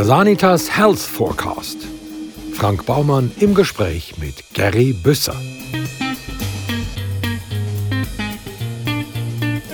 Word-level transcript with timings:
Der 0.00 0.06
Sanitas 0.06 0.74
Health 0.74 0.98
Forecast. 0.98 1.76
Frank 2.54 2.86
Baumann 2.86 3.30
im 3.38 3.54
Gespräch 3.54 4.14
mit 4.16 4.32
Gary 4.54 4.94
Büsser. 4.94 5.36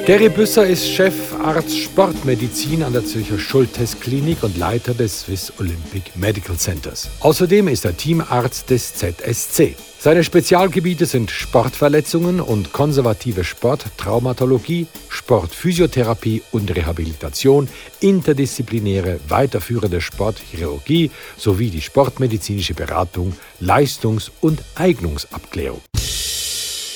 Gary 0.04 0.28
Büsser 0.28 0.66
ist 0.66 0.88
Chefarzt 0.88 1.78
Sportmedizin 1.78 2.82
an 2.82 2.92
der 2.92 3.04
Zürcher 3.04 3.38
Schultes 3.38 4.00
Klinik 4.00 4.42
und 4.42 4.58
Leiter 4.58 4.94
des 4.94 5.20
Swiss 5.20 5.52
Olympic 5.60 6.10
Medical 6.16 6.56
Centers. 6.56 7.08
Außerdem 7.20 7.68
ist 7.68 7.84
er 7.84 7.96
Teamarzt 7.96 8.68
des 8.68 8.94
ZSC. 8.94 9.76
Seine 10.06 10.22
Spezialgebiete 10.22 11.04
sind 11.04 11.32
Sportverletzungen 11.32 12.40
und 12.40 12.72
konservative 12.72 13.42
Sporttraumatologie, 13.42 14.86
Sportphysiotherapie 15.08 16.42
und 16.52 16.76
Rehabilitation, 16.76 17.66
interdisziplinäre 17.98 19.18
weiterführende 19.26 20.00
Sportchirurgie 20.00 21.10
sowie 21.36 21.70
die 21.70 21.80
sportmedizinische 21.80 22.74
Beratung, 22.74 23.32
Leistungs- 23.58 24.30
und 24.42 24.62
Eignungsabklärung. 24.76 25.80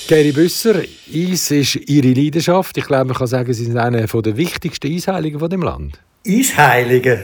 Gary 0.07 0.31
Büsser, 0.31 0.75
Eis 1.13 1.51
ist 1.51 1.75
Ihre 1.89 2.13
Leidenschaft. 2.13 2.77
Ich 2.77 2.85
glaube, 2.85 3.07
man 3.09 3.17
kann 3.17 3.27
sagen, 3.27 3.53
Sie 3.53 3.65
sind 3.65 3.77
einer 3.77 4.07
der 4.07 4.37
wichtigsten 4.37 4.87
Eisheiligen 4.87 5.39
von 5.39 5.49
dem 5.49 5.63
Land. 5.63 5.99
Eisheiligen? 6.25 7.19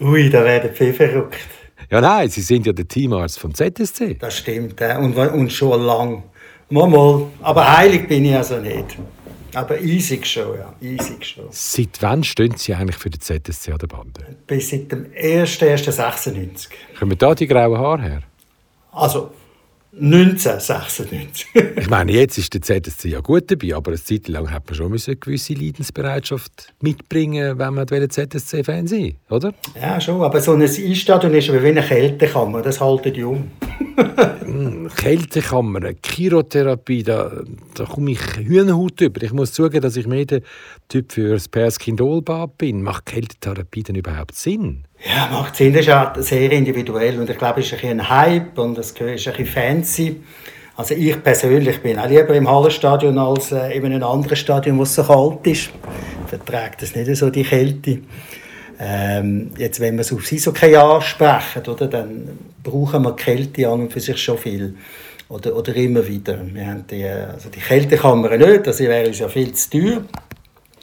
Ui, 0.00 0.28
da 0.28 0.44
werden 0.44 0.70
viele 0.74 0.92
verrückt. 0.92 1.57
Ja, 1.90 2.00
nein, 2.02 2.28
Sie 2.28 2.42
sind 2.42 2.66
ja 2.66 2.72
der 2.72 2.86
Teamarzt 2.86 3.38
vom 3.38 3.54
ZSC. 3.54 4.14
Das 4.14 4.36
stimmt, 4.36 4.80
und, 4.80 5.16
und 5.16 5.52
schon 5.52 5.82
lang. 5.84 6.22
Mal, 6.68 6.86
mal. 6.86 7.26
Aber 7.40 7.78
heilig 7.78 8.06
bin 8.06 8.26
ich 8.26 8.34
also 8.34 8.58
nicht. 8.58 8.98
Aber 9.54 9.76
eisig 9.76 10.26
schon, 10.26 10.58
ja. 10.58 10.74
Eisig 10.82 11.24
schon. 11.24 11.46
Seit 11.50 12.00
wann 12.00 12.22
stehen 12.22 12.54
Sie 12.56 12.74
eigentlich 12.74 12.96
für 12.96 13.08
den 13.08 13.20
ZSC 13.20 13.72
an 13.72 13.78
der 13.78 13.86
Bande? 13.86 14.36
Bis 14.46 14.68
seit 14.68 14.92
dem 14.92 15.06
1.1.96. 15.12 16.68
Kommen 16.98 17.16
da 17.16 17.34
die 17.34 17.46
grauen 17.46 17.78
Haare 17.78 18.02
her? 18.02 18.22
Also, 18.92 19.30
1996. 19.92 21.46
ich 21.76 21.88
meine, 21.88 22.12
jetzt 22.12 22.36
ist 22.38 22.52
der 22.52 22.62
ZSC 22.62 23.08
ja 23.08 23.20
gut 23.20 23.50
dabei, 23.50 23.74
aber 23.74 23.92
eine 23.92 24.02
Zeit 24.02 24.28
lang 24.28 24.50
hat 24.50 24.66
man 24.66 24.74
schon 24.74 24.92
eine 24.92 25.16
gewisse 25.16 25.54
Leidensbereitschaft 25.54 26.74
mitbringen, 26.80 27.58
wenn 27.58 27.74
man 27.74 27.86
ZSC-Fan 27.86 28.86
sein 28.86 29.16
oder? 29.30 29.54
Ja, 29.80 30.00
schon, 30.00 30.20
aber 30.22 30.40
so 30.40 30.52
ein 30.52 30.62
Einstadion 30.62 31.34
ist 31.34 31.52
wie 31.52 31.66
eine 31.66 31.82
Kältekammer, 31.82 32.62
das 32.62 32.80
haltet 32.80 33.16
jung. 33.16 33.50
Hm, 34.40 34.88
Kältekammer, 34.96 35.92
Chirotherapie, 36.04 37.02
da, 37.02 37.42
da 37.74 37.84
komme 37.84 38.12
ich 38.12 38.20
Hühnerhaut 38.36 39.00
über. 39.00 39.22
Ich 39.22 39.32
muss 39.32 39.52
zugeben, 39.52 39.82
dass 39.82 39.96
ich 39.96 40.06
mehr 40.06 40.24
der 40.24 40.40
Typ 40.88 41.12
für 41.12 41.30
das 41.30 41.48
Perskindolbad 41.48 42.56
bin. 42.58 42.82
Macht 42.82 43.06
Kältetherapie 43.06 43.82
denn 43.82 43.96
überhaupt 43.96 44.34
Sinn? 44.34 44.84
Ja, 45.04 45.28
macht 45.30 45.56
Sinn. 45.56 45.72
Das 45.72 45.82
ist 45.82 45.92
auch 45.92 46.10
sehr 46.16 46.50
individuell 46.50 47.18
und 47.18 47.30
ich 47.30 47.38
glaube, 47.38 47.60
es 47.60 47.72
ist 47.72 47.84
ein, 47.84 48.00
ein 48.00 48.08
Hype 48.08 48.58
und 48.58 48.76
es 48.78 48.90
ist 48.90 49.00
ein 49.00 49.14
bisschen 49.14 49.46
fancy. 49.46 50.20
Also 50.76 50.94
ich 50.94 51.22
persönlich 51.22 51.80
bin 51.82 51.98
auch 51.98 52.08
lieber 52.08 52.34
im 52.34 52.48
Hallenstadion 52.48 53.18
als 53.18 53.52
äh, 53.52 53.76
in 53.76 53.84
einem 53.84 54.02
anderen 54.02 54.36
Stadion, 54.36 54.78
wo 54.78 54.82
es 54.82 54.94
so 54.94 55.02
kalt 55.02 55.46
ist. 55.46 55.70
Verträgt 56.26 56.82
das 56.82 56.94
nicht 56.94 57.16
so 57.16 57.30
die 57.30 57.42
Kälte. 57.42 57.98
Ähm, 58.78 59.50
jetzt, 59.58 59.80
wenn 59.80 59.96
wir 59.96 60.02
es 60.02 60.12
aufs 60.12 60.32
Eishockey 60.32 60.76
ansprechen, 60.76 61.62
oder, 61.66 61.88
dann 61.88 62.28
brauchen 62.62 63.02
wir 63.02 63.16
Kälte 63.16 63.68
an 63.68 63.80
und 63.80 63.92
für 63.92 63.98
sich 63.98 64.18
schon 64.18 64.38
viel. 64.38 64.74
Oder, 65.28 65.56
oder 65.56 65.74
immer 65.74 66.06
wieder. 66.06 66.38
Wir 66.52 66.66
haben 66.66 66.84
die, 66.88 67.04
also 67.04 67.48
die 67.48 67.60
Kältekammer 67.60 68.36
nicht, 68.36 68.66
das 68.66 68.78
wäre 68.78 69.08
uns 69.08 69.18
ja 69.18 69.28
viel 69.28 69.52
zu 69.52 69.70
teuer. 69.70 70.02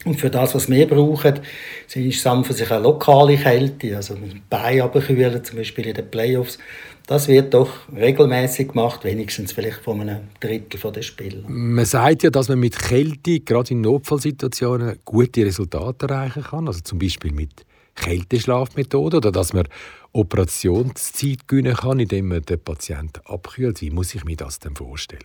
Und 0.06 0.20
für 0.20 0.30
das, 0.30 0.53
was 0.53 0.70
wir 0.70 0.88
brauchen, 0.88 1.39
ist 1.88 1.95
es 1.95 2.22
für 2.22 2.53
sich 2.53 2.72
eine 2.72 2.84
lokale 2.84 3.38
Kälte, 3.38 3.95
also 3.95 4.16
mit 4.16 4.48
Bein 4.50 4.81
abkühlen, 4.81 5.44
zum 5.44 5.58
Beispiel 5.58 5.88
in 5.88 5.95
den 5.95 6.09
Playoffs. 6.09 6.59
Das 7.08 7.27
wird 7.27 7.54
doch 7.54 7.70
regelmäßig 7.95 8.70
gemacht, 8.70 9.04
wenigstens 9.04 9.52
vielleicht 9.52 9.80
von 9.80 10.02
einem 10.02 10.27
Drittel 10.39 10.92
der 10.92 11.02
Spieler. 11.02 11.43
Man 11.48 11.86
sagt 11.86 12.23
ja, 12.23 12.30
dass 12.30 12.49
man 12.49 12.60
mit 12.60 12.77
Kälte, 12.80 13.39
gerade 13.39 13.71
in 13.71 13.82
Notfallsituationen, 13.82 14.99
gute 15.05 15.45
Resultate 15.45 16.08
erreichen 16.08 16.43
kann. 16.43 16.67
Also 16.67 16.82
zum 16.82 16.98
Beispiel 16.98 17.32
mit 17.32 17.66
Kälteschlafmethode 17.95 19.17
oder 19.17 19.32
dass 19.32 19.54
man 19.54 19.67
Operationszeit 20.14 21.48
gewinnen 21.48 21.76
kann, 21.76 21.99
indem 21.99 22.30
man 22.30 22.42
den 22.42 22.60
Patienten 22.60 23.22
abkühlt. 23.26 23.82
Wie 23.82 23.92
muss 23.92 24.16
ich 24.16 24.23
mir 24.23 24.37
das 24.37 24.60
denn 24.60 24.76
vorstellen? 24.76 25.22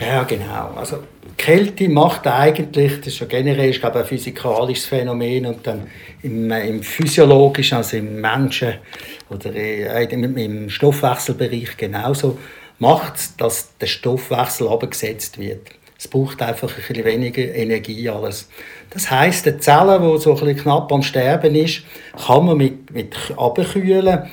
Ja, 0.00 0.24
genau. 0.24 0.72
Also 0.76 0.98
Kälte 1.36 1.88
macht 1.88 2.26
eigentlich, 2.26 2.98
das 2.98 3.08
ist 3.08 3.20
ja 3.20 3.26
generell 3.26 3.70
ich 3.70 3.80
glaube, 3.80 4.00
ein 4.00 4.04
physikalisches 4.04 4.86
Phänomen 4.86 5.46
und 5.46 5.66
dann 5.66 5.86
im, 6.22 6.50
im 6.50 6.82
physiologischen, 6.82 7.78
also 7.78 7.96
im 7.96 8.20
Menschen 8.20 8.74
oder 9.30 9.54
im, 9.54 10.36
im 10.36 10.70
Stoffwechselbereich 10.70 11.76
genauso, 11.76 12.38
macht 12.78 13.40
dass 13.40 13.76
der 13.78 13.86
Stoffwechsel 13.86 14.68
abgesetzt 14.68 15.38
wird. 15.38 15.68
Es 15.98 16.08
braucht 16.08 16.42
einfach 16.42 16.68
ein 16.68 16.82
bisschen 16.84 17.04
weniger 17.04 17.42
Energie 17.54 18.08
alles. 18.08 18.48
Das 18.90 19.08
heißt, 19.08 19.46
die 19.46 19.58
Zelle, 19.58 20.00
die 20.00 20.20
so 20.20 20.34
ein 20.34 20.40
bisschen 20.40 20.56
knapp 20.56 20.90
am 20.92 21.02
Sterben 21.02 21.54
ist, 21.54 21.82
kann 22.26 22.44
man 22.44 22.56
mit, 22.56 22.90
mit 22.90 23.14
abkühlen 23.36 24.24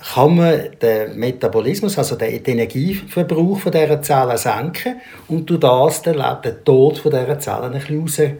kann 0.00 0.36
man 0.36 0.60
den 0.80 1.18
Metabolismus, 1.18 1.96
also 1.98 2.16
den 2.16 2.42
Energieverbrauch 2.44 3.58
von 3.58 3.72
dieser 3.72 4.02
Zellen 4.02 4.36
senken 4.36 4.96
und 5.28 5.48
durch 5.48 5.60
das 5.60 6.02
den, 6.02 6.22
Tod 6.64 7.02
dieser 7.04 7.38
Zellen 7.38 7.74
ein 7.74 8.02
bisschen 8.04 8.36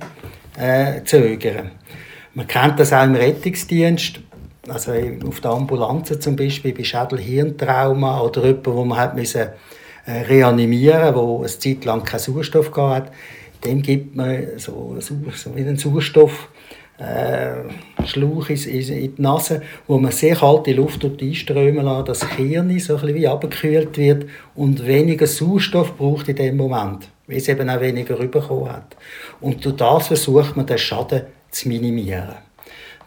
äh, 0.59 1.03
zögern. 1.05 1.71
Man 2.35 2.47
kennt 2.47 2.79
das 2.79 2.93
auch 2.93 3.05
im 3.05 3.15
Rettungsdienst, 3.15 4.21
also 4.69 4.93
auf 5.27 5.41
der 5.41 5.53
Ambulanz 5.53 6.19
zum 6.21 6.37
Beispiel 6.37 6.75
bei 6.75 6.85
Schädel-Hirntrauma 6.85 8.21
oder 8.21 8.45
jemand, 8.45 8.67
wo 8.67 8.85
man 8.85 8.99
hat 8.99 9.15
müssen, 9.15 9.49
äh, 10.05 10.21
reanimieren 10.29 11.15
wo 11.15 11.39
eine 11.39 11.47
Zeit 11.47 11.85
lang 11.85 12.05
keinen 12.05 12.21
Sauerstoff 12.21 12.71
hat, 12.77 13.11
dem 13.65 13.81
gibt 13.81 14.15
man 14.15 14.59
so, 14.59 14.97
so, 15.01 15.15
so 15.35 15.57
wie 15.57 15.61
einen 15.61 15.79
Sauerstoff 15.79 16.49
äh, 16.99 18.07
Schlauch 18.07 18.49
in, 18.49 18.57
die 18.57 19.13
Nase, 19.19 19.63
wo 19.87 19.99
man 19.99 20.13
sehr 20.13 20.37
kalte 20.37 20.73
Luft 20.73 21.05
einströmen 21.05 21.85
lässt, 21.85 22.09
dass 22.09 22.21
das 22.21 22.33
Hirn 22.37 22.79
so 22.79 22.95
ein 22.95 23.01
bisschen 23.01 23.15
wie 23.15 23.29
abgekühlt 23.29 23.97
wird 23.99 24.27
und 24.55 24.87
weniger 24.87 25.27
Sauerstoff 25.27 25.97
braucht 25.97 26.29
in 26.29 26.37
dem 26.37 26.57
Moment, 26.57 27.09
weil 27.27 27.39
es 27.39 27.49
eben 27.49 27.69
auch 27.69 27.81
weniger 27.81 28.19
rübergekommen 28.19 28.73
hat. 28.73 28.97
Und 29.41 29.65
durch 29.65 29.77
das 29.77 30.07
versucht 30.07 30.57
man, 30.57 30.67
den 30.67 30.79
Schaden 30.79 31.23
zu 31.51 31.69
minimieren. 31.69 32.37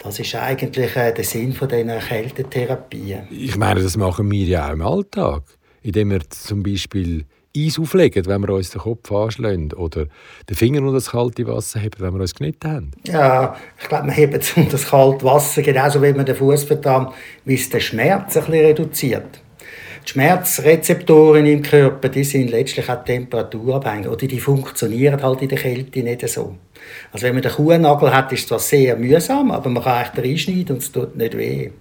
Das 0.02 0.18
ist 0.18 0.34
eigentlich 0.36 0.96
äh, 0.96 1.14
der 1.14 1.26
Sinn 1.26 1.52
von 1.52 1.68
dieser 1.68 2.00
Kältetherapien. 2.00 3.28
Ich 3.30 3.58
meine, 3.58 3.82
das 3.82 3.98
machen 3.98 4.32
wir 4.32 4.46
ja 4.46 4.68
auch 4.70 4.74
im 4.74 4.82
Alltag, 4.82 5.44
indem 5.82 6.12
wir 6.12 6.22
zum 6.30 6.64
Beispiel 6.64 7.26
Eis 7.56 7.80
auflegen, 7.80 8.26
wenn 8.28 8.42
wir 8.42 8.54
uns 8.54 8.70
den 8.70 8.82
Kopf 8.82 9.12
anschlagen 9.12 9.74
oder 9.74 10.06
den 10.48 10.56
Finger 10.56 10.82
unter 10.82 10.94
das 10.94 11.12
kalte 11.12 11.48
Wasser 11.48 11.80
heben, 11.80 12.00
wenn 12.00 12.14
wir 12.14 12.22
uns 12.22 12.34
geschnitten 12.34 12.72
haben? 12.72 12.92
Ja, 13.06 13.56
ich 13.82 13.88
glaube, 13.88 14.08
man 14.08 14.16
hebt 14.16 14.36
es 14.36 14.54
unter 14.56 14.72
das 14.72 14.88
kalte 14.88 15.26
Wasser, 15.26 15.62
genauso 15.62 16.02
wie 16.02 16.14
man 16.14 16.26
den 16.26 16.36
Fuß 16.36 16.64
vertan, 16.66 17.10
wie 17.46 17.56
es 17.56 17.70
den 17.70 17.82
Schmerz 17.82 18.38
ein 18.38 18.46
bisschen 18.46 18.66
reduziert. 18.66 19.42
Die 20.06 20.12
Schmerzrezeptoren 20.12 21.46
im 21.46 21.62
Körper 21.62 22.10
die 22.10 22.24
sind 22.24 22.50
letztlich 22.50 22.90
auch 22.90 23.04
temperaturabhängig 23.04 24.08
oder 24.08 24.28
die 24.28 24.40
funktionieren 24.40 25.22
halt 25.22 25.42
in 25.42 25.50
der 25.50 25.58
Kälte 25.58 26.02
nicht 26.02 26.28
so. 26.28 26.56
Also 27.12 27.26
wenn 27.26 27.34
man 27.34 27.44
den 27.44 27.52
Kuhnagel 27.52 28.14
hat, 28.14 28.32
ist 28.32 28.50
das 28.50 28.70
sehr 28.70 28.96
mühsam, 28.96 29.52
aber 29.52 29.70
man 29.70 29.84
kann 29.84 30.04
echt 30.04 30.18
reinschneiden 30.18 30.76
und 30.76 30.84
es 30.84 30.92
tut 30.92 31.16
nicht 31.16 31.38
weh. 31.38 31.72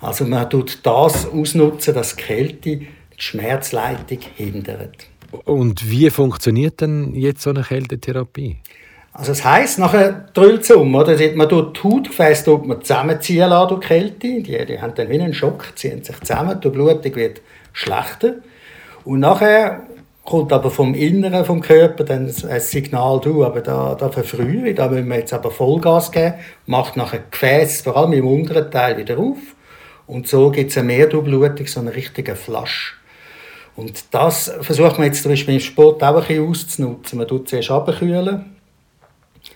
Also 0.00 0.24
man 0.24 0.48
tut 0.48 0.78
das 0.84 1.26
ausnutzen, 1.26 1.94
dass 1.94 2.16
die 2.16 2.22
Kälte 2.22 2.80
die 3.20 3.24
Schmerzleitung 3.24 4.18
hindert. 4.36 5.06
Und 5.44 5.88
wie 5.88 6.10
funktioniert 6.10 6.80
denn 6.80 7.14
jetzt 7.14 7.42
so 7.42 7.50
eine 7.50 7.62
Kältetherapie? 7.62 8.56
Also 9.12 9.32
das 9.32 9.44
heisst, 9.44 9.78
nachher 9.78 10.28
drüllt 10.34 10.62
es 10.62 10.70
um, 10.70 10.94
oder? 10.94 11.16
Man 11.34 11.48
tut 11.48 11.78
die 11.78 11.82
Hautgefäße 11.82 12.44
tut 12.44 12.66
man 12.66 12.80
zusammenziehen 12.80 13.48
lassen 13.48 13.68
durch 13.68 13.86
Kälte. 13.86 14.42
Die, 14.42 14.42
die 14.42 14.80
haben 14.80 14.94
dann 14.94 15.08
wie 15.08 15.20
einen 15.20 15.34
Schock, 15.34 15.72
ziehen 15.76 16.02
sich 16.02 16.18
zusammen, 16.20 16.60
die 16.60 16.68
Blutung 16.68 17.14
wird 17.16 17.40
schlechter. 17.72 18.36
Und 19.04 19.20
nachher 19.20 19.82
kommt 20.24 20.52
aber 20.52 20.70
vom 20.70 20.94
Inneren 20.94 21.44
vom 21.44 21.60
Körper 21.60 22.04
dann 22.04 22.26
ein 22.26 22.60
Signal, 22.60 23.20
du, 23.20 23.44
aber 23.44 23.62
da, 23.62 23.96
da 23.96 24.10
verfrühe 24.10 24.68
ich, 24.68 24.76
da 24.76 24.88
müssen 24.88 25.08
wir 25.08 25.18
jetzt 25.18 25.32
aber 25.32 25.50
Vollgas 25.50 26.12
geben, 26.12 26.34
macht 26.66 26.96
nachher 26.96 27.24
Gefäß, 27.30 27.82
vor 27.82 27.96
allem 27.96 28.12
im 28.12 28.26
unteren 28.26 28.70
Teil, 28.70 28.96
wieder 28.96 29.18
auf. 29.18 29.38
Und 30.06 30.28
so 30.28 30.50
gibt 30.50 30.70
es 30.70 30.78
eine 30.78 30.86
Mehrdurchblutung, 30.86 31.66
so 31.66 31.80
eine 31.80 31.94
richtige 31.94 32.36
Flasche. 32.36 32.99
Und 33.80 34.04
das 34.10 34.52
versucht 34.60 34.98
man 34.98 35.06
jetzt 35.06 35.22
zum 35.22 35.32
Beispiel 35.32 35.54
im 35.54 35.60
Sport 35.60 36.02
auch 36.02 36.16
ein 36.16 36.26
bisschen 36.26 36.46
auszunutzen. 36.46 37.18
Man 37.18 37.26
tut 37.26 37.48
zuerst 37.48 37.70
abkühlen. 37.70 38.56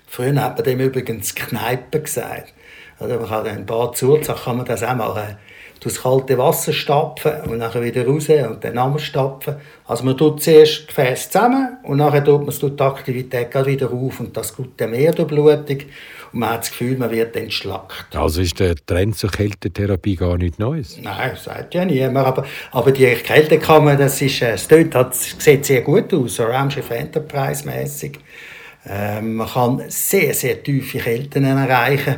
Früher 0.06 0.42
hat 0.42 0.56
man 0.56 0.64
dem 0.64 0.80
übrigens 0.80 1.34
Kneipen 1.34 2.02
gesagt. 2.02 2.54
Oder 3.00 3.18
man 3.18 3.28
kann 3.28 3.46
ein 3.46 3.66
paar 3.66 3.92
Zusagen 3.92 4.40
kann 4.42 4.56
man 4.56 4.64
das 4.64 4.82
auch 4.82 4.94
machen. 4.94 5.36
Das 5.84 6.02
kalte 6.02 6.38
Wasser 6.38 6.72
stapfen 6.72 7.32
und 7.48 7.58
dann 7.60 7.82
wieder 7.82 8.06
raus 8.06 8.28
und 8.28 8.64
dann 8.64 8.74
nochmal 8.74 8.98
stapfen. 8.98 9.56
Also 9.86 10.04
man 10.04 10.16
tut 10.16 10.42
zuerst 10.42 10.88
Gefäß 10.88 11.30
zusammen 11.30 11.78
und 11.82 11.98
dann 11.98 12.24
tut 12.24 12.46
man 12.46 12.76
die 12.76 12.82
Aktivität 12.82 13.54
wieder 13.66 13.92
auf 13.92 14.20
und 14.20 14.36
das 14.36 14.56
gute 14.56 14.86
mehr 14.86 15.12
Blutung 15.12 15.78
und 16.34 16.40
man 16.40 16.50
hat 16.50 16.62
das 16.62 16.70
Gefühl, 16.70 16.98
man 16.98 17.10
wird 17.10 17.36
entschlackt. 17.36 18.16
Also 18.16 18.40
ist 18.40 18.58
der 18.58 18.74
Trend 18.74 19.16
zur 19.16 19.30
Kältetherapie 19.30 20.16
gar 20.16 20.36
nichts 20.36 20.58
Neues? 20.58 20.98
Nein, 21.00 21.30
das 21.30 21.44
sagt 21.44 21.74
ja 21.74 21.84
niemand. 21.84 22.26
Aber, 22.26 22.44
aber 22.72 22.90
die 22.90 23.06
Kältekammer, 23.06 23.94
das, 23.94 24.20
ist, 24.20 24.42
äh, 24.42 24.52
das, 24.52 24.66
tönt, 24.66 24.94
das 24.94 25.36
sieht 25.38 25.64
sehr 25.64 25.82
gut 25.82 26.12
aus, 26.12 26.34
so 26.34 26.44
Ramschiff 26.44 26.90
Enterprise 26.90 27.64
mäßig. 27.64 28.18
Ähm, 28.86 29.36
man 29.36 29.48
kann 29.48 29.82
sehr, 29.88 30.34
sehr 30.34 30.60
tiefe 30.62 30.98
Kälten 30.98 31.44
erreichen 31.44 32.16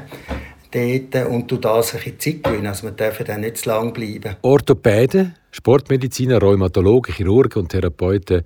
dort 0.70 1.28
und 1.28 1.50
du 1.50 1.56
das 1.56 1.94
ein 1.94 2.00
bisschen 2.00 2.18
Zeit 2.20 2.42
gewinnen. 2.42 2.66
Also 2.66 2.86
man 2.86 2.96
darf 2.96 3.18
dann 3.18 3.40
nicht 3.40 3.58
zu 3.58 3.68
lange 3.68 3.92
bleiben. 3.92 4.36
Orthopäden, 4.42 5.34
Sportmediziner, 5.50 6.38
Rheumatologen, 6.38 7.14
Chirurgen 7.14 7.62
und 7.62 7.68
Therapeuten 7.70 8.42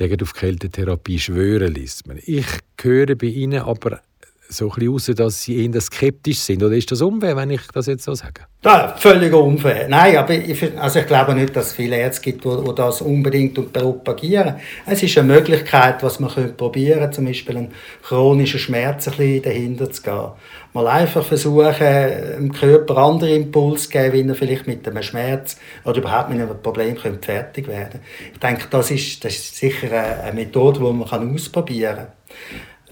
die 0.00 0.22
auf 0.22 0.34
Kältetherapie 0.34 1.18
schwören 1.18 1.72
liest 1.72 2.06
man. 2.06 2.18
Ich 2.24 2.46
höre 2.80 3.14
bei 3.14 3.26
ihnen 3.26 3.62
aber 3.62 4.00
so 4.48 4.70
ein 4.70 4.88
raus, 4.88 5.10
dass 5.14 5.42
sie 5.42 5.64
eher 5.64 5.80
skeptisch 5.80 6.38
sind. 6.40 6.62
Oder 6.62 6.76
ist 6.76 6.90
das 6.90 7.00
unfair, 7.00 7.36
wenn 7.36 7.50
ich 7.50 7.62
das 7.72 7.86
jetzt 7.86 8.04
so 8.04 8.14
sage? 8.14 8.42
Ja, 8.64 8.94
völlig 8.96 9.32
unfair. 9.32 9.88
Nein, 9.88 10.16
aber 10.16 10.34
ich, 10.34 10.78
also 10.78 11.00
ich 11.00 11.06
glaube 11.06 11.34
nicht, 11.34 11.54
dass 11.54 11.68
es 11.68 11.72
viele 11.74 11.96
Ärzte 11.96 12.22
gibt, 12.22 12.44
die, 12.44 12.74
das 12.74 13.00
unbedingt 13.02 13.72
propagieren. 13.72 14.56
Es 14.86 15.02
ist 15.02 15.18
eine 15.18 15.32
Möglichkeit, 15.34 16.02
was 16.02 16.20
man 16.20 16.30
probieren 16.56 17.00
könnte, 17.00 17.16
zum 17.16 17.26
Beispiel 17.26 17.56
einen 17.56 17.72
chronischen 18.02 18.60
Schmerz 18.60 19.08
ein 19.08 19.16
bisschen 19.16 19.42
dahinter 19.42 19.90
zu 19.90 20.02
gehen. 20.02 20.28
Mal 20.72 20.88
einfach 20.88 21.24
versuchen, 21.24 21.76
dem 21.78 22.52
Körper 22.52 22.96
andere 22.98 23.34
Impulse 23.34 23.84
zu 23.84 23.90
geben, 23.90 24.12
wie 24.12 24.28
er 24.28 24.34
vielleicht 24.34 24.66
mit 24.66 24.88
einem 24.88 25.02
Schmerz 25.02 25.56
oder 25.84 25.98
überhaupt 25.98 26.30
mit 26.30 26.40
einem 26.40 26.60
Problem 26.62 26.96
fertig 26.96 27.68
werden 27.68 28.00
könnte. 28.00 28.00
Ich 28.32 28.40
denke, 28.40 28.66
das 28.70 28.90
ist, 28.90 29.24
das 29.24 29.34
ist 29.34 29.56
sicher 29.56 30.22
eine 30.22 30.32
Methode, 30.32 30.80
die 30.80 30.92
man 30.92 31.34
ausprobieren 31.34 31.96
kann 31.96 32.06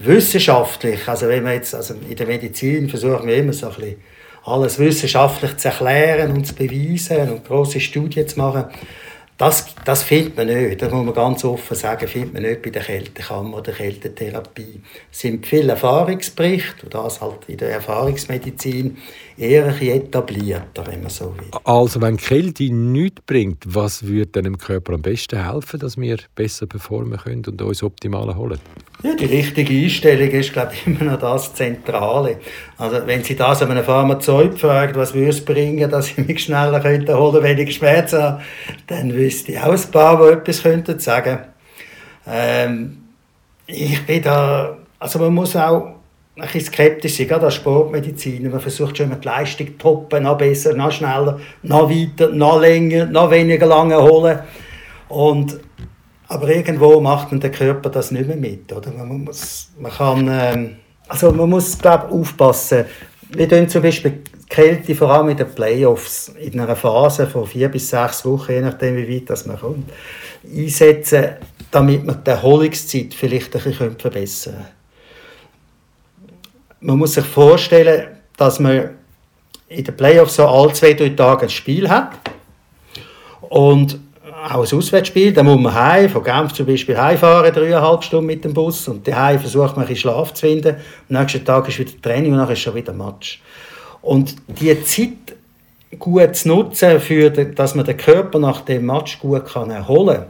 wissenschaftlich, 0.05 1.07
also 1.07 1.27
wenn 1.27 1.43
man 1.43 1.53
jetzt, 1.53 1.73
also 1.75 1.95
in 2.09 2.15
der 2.15 2.27
Medizin 2.27 2.89
versuchen 2.89 3.27
wir 3.27 3.37
immer 3.37 3.53
so 3.53 3.67
ein 3.67 3.75
bisschen 3.75 3.95
alles 4.45 4.79
wissenschaftlich 4.79 5.57
zu 5.57 5.69
erklären 5.69 6.31
und 6.31 6.45
zu 6.45 6.55
beweisen 6.55 7.31
und 7.31 7.45
große 7.45 7.79
Studien 7.79 8.27
zu 8.27 8.39
machen. 8.39 8.65
Das, 9.35 9.65
das 9.83 10.03
findet 10.03 10.37
man 10.37 10.45
nicht, 10.47 10.81
das 10.81 10.91
muss 10.91 11.03
man 11.03 11.13
ganz 11.13 11.43
offen 11.43 11.75
sagen, 11.75 12.07
findet 12.07 12.33
man 12.33 12.43
nicht 12.43 12.61
bei 12.61 12.69
der 12.69 12.83
Kältekammer 12.83 13.55
oder 13.55 13.63
der 13.63 13.73
Kältetherapie. 13.73 14.79
Es 15.11 15.21
sind 15.21 15.47
viele 15.47 15.71
Erfahrungsberichte, 15.71 16.85
und 16.85 16.93
das 16.93 17.19
halt 17.19 17.39
in 17.47 17.57
der 17.57 17.71
Erfahrungsmedizin 17.71 18.95
eher 19.35 19.65
ein 19.65 19.81
etablierter, 19.81 20.85
wenn 20.85 21.01
man 21.01 21.09
so 21.09 21.35
will. 21.35 21.49
Also 21.63 21.99
wenn 21.99 22.17
Kälte 22.17 22.71
nichts 22.71 23.21
bringt, 23.25 23.63
was 23.65 24.05
würde 24.05 24.43
dem 24.43 24.57
Körper 24.57 24.93
am 24.93 25.01
besten 25.01 25.43
helfen, 25.43 25.79
dass 25.79 25.97
wir 25.97 26.17
besser 26.35 26.67
performen 26.67 27.17
können 27.17 27.43
und 27.47 27.59
uns 27.59 27.81
optimal 27.81 28.29
erholen? 28.29 28.59
Ja, 29.01 29.15
die 29.15 29.25
richtige 29.25 29.73
Einstellung 29.73 30.29
ist, 30.29 30.53
glaube 30.53 30.73
ich, 30.73 30.87
immer 30.87 31.11
noch 31.11 31.19
das 31.19 31.53
Zentrale. 31.53 32.37
Also, 32.77 33.05
wenn 33.05 33.23
Sie 33.23 33.35
das 33.35 33.61
an 33.61 33.71
einem 33.71 33.83
Pharmazeut 33.83 34.59
fragen, 34.59 34.95
was 34.95 35.13
würde 35.13 35.29
es 35.29 35.43
bringen, 35.43 35.89
dass 35.89 36.11
ich 36.11 36.17
mich 36.17 36.43
schneller 36.43 36.79
könnte 36.79 37.17
holen, 37.17 37.57
ich 37.57 37.75
Schmerzen 37.75 38.21
habe, 38.21 38.41
dann 38.87 39.13
wüsste 39.13 39.53
ich 39.53 39.59
auch 39.59 39.73
ein 39.73 39.91
paar, 39.91 40.17
die 40.25 40.33
etwas 40.33 40.63
könnten 40.63 40.99
sagen. 40.99 41.39
Ähm, 42.27 42.97
ich 43.67 44.05
bin 44.05 44.21
da, 44.21 44.77
also 44.99 45.19
man 45.19 45.33
muss 45.33 45.55
auch 45.55 45.95
ein 46.35 46.43
bisschen 46.43 46.61
skeptisch 46.61 47.17
sein, 47.17 47.27
gerade 47.27 47.45
als 47.45 47.55
Sportmediziner. 47.55 48.49
Man 48.49 48.59
versucht 48.59 48.97
schon 48.97 49.07
immer 49.07 49.17
die 49.17 49.27
Leistung 49.27 49.67
zu 49.67 49.77
toppen, 49.77 50.23
noch 50.23 50.37
besser, 50.37 50.73
noch 50.73 50.91
schneller, 50.91 51.39
noch 51.61 51.89
weiter, 51.89 52.29
noch 52.29 52.59
länger, 52.59 53.05
noch 53.05 53.29
weniger 53.29 53.65
lange 53.65 54.01
holen. 54.01 54.39
Und 55.09 55.59
aber 56.27 56.49
irgendwo 56.49 56.99
macht 56.99 57.31
man 57.31 57.39
der 57.39 57.51
Körper 57.51 57.89
das 57.89 58.11
nicht 58.11 58.27
mehr 58.27 58.37
mit. 58.37 58.71
Oder? 58.71 58.91
Man, 58.91 59.23
muss, 59.23 59.69
man, 59.77 59.91
kann, 59.91 60.27
ähm, 60.31 60.75
also 61.07 61.31
man 61.31 61.49
muss 61.49 61.77
glaub, 61.77 62.11
aufpassen. 62.11 62.85
Wir 63.29 63.49
tun 63.49 63.67
zum 63.67 63.81
Beispiel 63.81 64.23
Kälte 64.49 64.93
vor 64.93 65.09
allem 65.09 65.29
in 65.29 65.37
den 65.37 65.49
Playoffs 65.49 66.29
in 66.39 66.59
einer 66.59 66.75
Phase 66.75 67.25
von 67.25 67.47
vier 67.47 67.69
bis 67.69 67.89
sechs 67.89 68.23
Wochen, 68.23 68.51
je 68.51 68.61
nachdem 68.61 68.95
wie 68.95 69.15
weit 69.15 69.29
das 69.29 69.45
man 69.47 69.59
kommt, 69.59 69.89
einsetzen, 70.43 71.29
damit 71.71 72.05
man 72.05 72.23
die 72.23 72.29
Erholungszeit 72.29 73.13
vielleicht 73.13 73.55
ein 73.55 73.63
bisschen 73.63 73.97
verbessern 73.97 74.53
kann. 74.53 74.67
Man 76.81 76.97
muss 76.99 77.13
sich 77.13 77.25
vorstellen, 77.25 78.17
dass 78.37 78.59
man 78.59 78.91
in 79.69 79.83
den 79.83 79.97
Playoffs 79.97 80.35
so 80.35 80.47
alle 80.47 80.73
zwei, 80.73 80.93
drei 80.93 81.09
Tage 81.09 81.43
ein 81.43 81.49
Spiel 81.49 81.89
hat 81.89 82.11
und 83.49 83.99
auch 84.43 84.71
ein 84.71 84.77
Auswärtsspiel, 84.77 85.33
dann 85.33 85.45
muss 85.45 85.59
man 85.59 85.73
heim, 85.73 86.09
von 86.09 86.23
Genf 86.23 86.53
zum 86.53 86.65
Beispiel 86.65 86.97
heimfahren, 86.97 87.53
dreieinhalb 87.53 88.03
Stunden 88.03 88.25
mit 88.25 88.43
dem 88.43 88.53
Bus 88.53 88.87
und 88.87 89.07
daheim 89.07 89.39
versucht 89.39 89.75
man 89.75 89.85
ein 89.85 89.87
bisschen 89.87 90.11
Schlaf 90.11 90.33
zu 90.33 90.47
finden. 90.47 90.75
Am 91.09 91.19
nächsten 91.19 91.45
Tag 91.45 91.67
ist 91.67 91.79
wieder 91.79 91.91
Training 92.01 92.33
und 92.33 92.39
dann 92.39 92.49
ist 92.49 92.59
schon 92.59 92.75
wieder 92.75 92.93
Match. 92.93 93.41
Und 94.01 94.35
die 94.47 94.83
Zeit 94.83 95.37
gut 95.97 96.35
zu 96.35 96.47
nutzen, 96.49 96.99
für, 96.99 97.29
dass 97.29 97.75
man 97.75 97.85
den 97.85 97.97
Körper 97.97 98.39
nach 98.39 98.61
dem 98.61 98.85
Match 98.85 99.19
gut 99.19 99.45
kann 99.45 99.71
erholen 99.71 100.17
kann, 100.17 100.25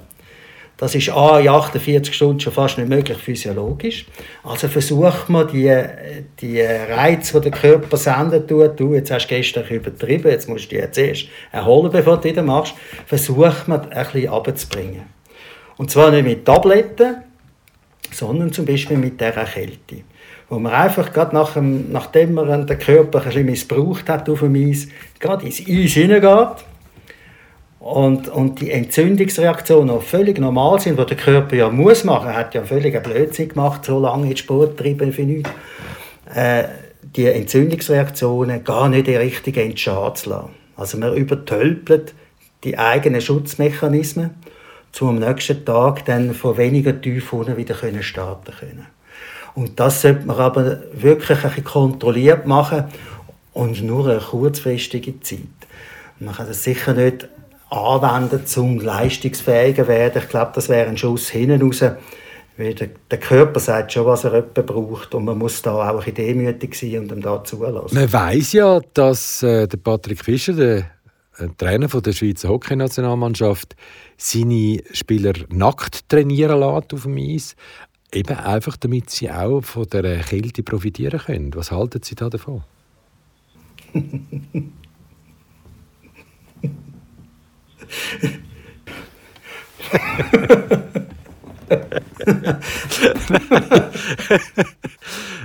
das 0.77 0.95
ist 0.95 1.09
A, 1.09 1.39
in 1.39 1.49
48 1.49 2.13
Stunden 2.13 2.39
schon 2.39 2.51
fast 2.51 2.77
nicht 2.77 2.89
möglich 2.89 3.17
physiologisch. 3.17 4.05
Also 4.43 4.67
versucht 4.67 5.29
man, 5.29 5.47
die, 5.47 5.71
die 6.41 6.61
Reize, 6.61 7.39
die 7.39 7.49
der 7.49 7.59
Körper 7.59 7.95
senden 7.95 8.47
tut, 8.47 8.79
du, 8.79 8.93
jetzt 8.93 9.11
hast 9.11 9.27
gestern 9.27 9.67
übertrieben, 9.67 10.29
jetzt 10.29 10.49
musst 10.49 10.71
du 10.71 10.75
dich 10.75 10.91
zuerst 10.91 11.27
erholen, 11.51 11.91
bevor 11.91 12.17
du 12.17 12.23
wieder 12.23 12.41
machst, 12.41 12.73
versucht 13.05 13.67
man, 13.67 13.91
ein 13.91 14.05
bisschen 14.05 14.29
runterzubringen. 14.29 15.03
Und 15.77 15.91
zwar 15.91 16.11
nicht 16.11 16.25
mit 16.25 16.45
Tabletten, 16.45 17.17
sondern 18.11 18.51
zum 18.51 18.65
Beispiel 18.65 18.97
mit 18.97 19.21
der 19.21 19.31
Kälte. 19.31 20.03
Wo 20.49 20.59
man 20.59 20.73
einfach 20.73 21.13
gerade 21.13 21.35
nach 21.35 21.53
dem, 21.53 21.91
nachdem 21.91 22.33
man 22.33 22.67
den 22.67 22.79
Körper 22.79 23.19
ein 23.19 23.25
bisschen 23.25 23.45
missbraucht 23.45 24.09
hat 24.09 24.29
auf 24.29 24.39
dem 24.39 24.55
Eis, 24.55 24.87
gerade 25.19 25.45
ins 25.45 25.61
Eis 25.61 25.93
hineingeht, 25.93 26.65
und, 27.83 28.29
und 28.29 28.61
die 28.61 28.71
Entzündungsreaktionen 28.71 29.89
auch 29.89 30.01
völlig 30.01 30.39
normal 30.39 30.79
sind, 30.79 30.97
die 30.97 31.05
der 31.05 31.17
Körper 31.17 31.57
ja 31.57 31.69
muss 31.69 32.05
machen. 32.05 32.29
Er 32.29 32.37
hat 32.37 32.55
ja 32.55 32.63
völlig 32.63 33.01
Blödsinn 33.03 33.49
gemacht, 33.49 33.83
so 33.83 33.99
lange 33.99 34.29
in 34.29 34.37
Sport 34.37 34.79
treiben 34.79 35.11
für 35.11 35.23
nichts. 35.23 35.49
Äh, 36.33 36.63
die 37.01 37.25
Entzündungsreaktionen 37.25 38.63
gar 38.63 38.87
nicht 38.87 39.09
in 39.09 39.17
richtigen 39.17 39.71
Entschaden 39.71 40.15
zu 40.15 40.29
lassen. 40.29 40.49
Also 40.77 40.97
man 40.97 41.13
übertölpelt 41.13 42.13
die 42.63 42.77
eigenen 42.77 43.19
Schutzmechanismen, 43.19 44.29
um 45.01 45.09
am 45.09 45.19
nächsten 45.19 45.65
Tag 45.65 46.05
dann 46.05 46.33
von 46.33 46.55
weniger 46.55 46.99
tief 47.01 47.33
unten 47.33 47.57
wieder 47.57 47.75
starten 48.01 48.53
können. 48.57 48.87
Und 49.55 49.77
das 49.81 50.01
sollte 50.01 50.25
man 50.25 50.37
aber 50.37 50.79
wirklich 50.93 51.43
ein 51.43 51.63
kontrolliert 51.65 52.47
machen 52.47 52.85
und 53.51 53.83
nur 53.83 54.07
eine 54.07 54.19
kurzfristige 54.19 55.19
Zeit. 55.19 55.39
Man 56.19 56.33
kann 56.33 56.47
das 56.47 56.63
sicher 56.63 56.93
nicht 56.93 57.27
anwenden, 57.73 58.43
um 58.57 58.79
leistungsfähiger 58.79 59.83
zu 59.83 59.89
werden. 59.89 60.21
Ich 60.23 60.29
glaube, 60.29 60.51
das 60.55 60.69
wäre 60.69 60.89
ein 60.89 60.97
Schuss 60.97 61.29
hinten 61.29 61.61
raus. 61.61 61.83
Weil 62.55 62.75
der, 62.75 63.17
Körper 63.17 63.59
sagt 63.59 63.93
schon, 63.93 64.05
was 64.05 64.25
er 64.25 64.43
braucht 64.43 65.15
und 65.15 65.25
man 65.25 65.39
muss 65.39 65.63
da 65.63 65.89
auch 65.89 66.05
ein 66.05 66.13
demütig 66.13 66.75
sein 66.75 66.99
und 66.99 67.11
ihm 67.11 67.21
da 67.21 67.43
zulassen. 67.43 67.95
Man 67.95 68.13
weiß 68.13 68.53
ja, 68.53 68.79
dass 68.93 69.41
äh, 69.41 69.67
der 69.67 69.77
Patrick 69.77 70.23
Fischer, 70.23 70.53
der 70.53 70.77
äh, 71.39 71.47
Trainer 71.57 71.89
von 71.89 72.03
der 72.03 72.13
Schweizer 72.13 72.49
Hockeynationalmannschaft, 72.49 73.75
seine 74.17 74.83
Spieler 74.91 75.33
nackt 75.49 76.07
trainieren 76.09 76.59
lässt 76.59 76.93
auf 76.93 77.03
dem 77.03 77.17
Eis. 77.17 77.55
Eben 78.13 78.37
einfach, 78.37 78.77
damit 78.77 79.09
sie 79.09 79.31
auch 79.31 79.61
von 79.61 79.87
der 79.89 80.19
Kälte 80.19 80.61
profitieren 80.61 81.19
können. 81.19 81.55
Was 81.55 81.71
halten 81.71 82.03
Sie 82.03 82.13
da 82.13 82.29
davon? 82.29 82.63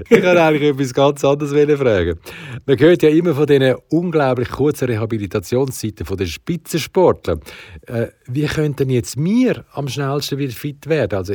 ich 0.08 0.22
kann 0.22 0.38
eigentlich 0.38 0.70
etwas 0.70 0.94
ganz 0.94 1.24
anderes 1.24 1.52
fragen. 1.78 2.18
Man 2.66 2.78
hört 2.78 3.02
ja 3.02 3.08
immer 3.08 3.34
von 3.34 3.46
diesen 3.46 3.74
unglaublich 3.90 4.50
kurzen 4.50 4.86
Rehabilitationszeiten 4.86 6.06
von 6.06 6.16
den 6.16 6.26
Spitzensportlern. 6.26 7.40
Äh, 7.86 8.08
wie 8.26 8.46
könnten 8.46 8.90
jetzt 8.90 9.16
wir 9.16 9.64
am 9.72 9.88
schnellsten 9.88 10.38
wieder 10.38 10.52
fit 10.52 10.86
werden? 10.88 11.16
Also, 11.18 11.34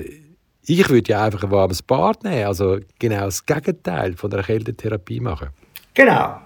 ich 0.65 0.89
würde 0.89 1.11
ja 1.11 1.25
einfach 1.25 1.43
ein 1.43 1.51
warmes 1.51 1.81
Bad 1.81 2.23
nehmen, 2.23 2.45
also 2.45 2.79
genau 2.97 3.25
das 3.25 3.45
Gegenteil 3.45 4.13
von 4.15 4.29
der 4.31 4.43
Kältetherapie 4.43 5.19
machen. 5.19 5.49
Genau, 5.93 6.39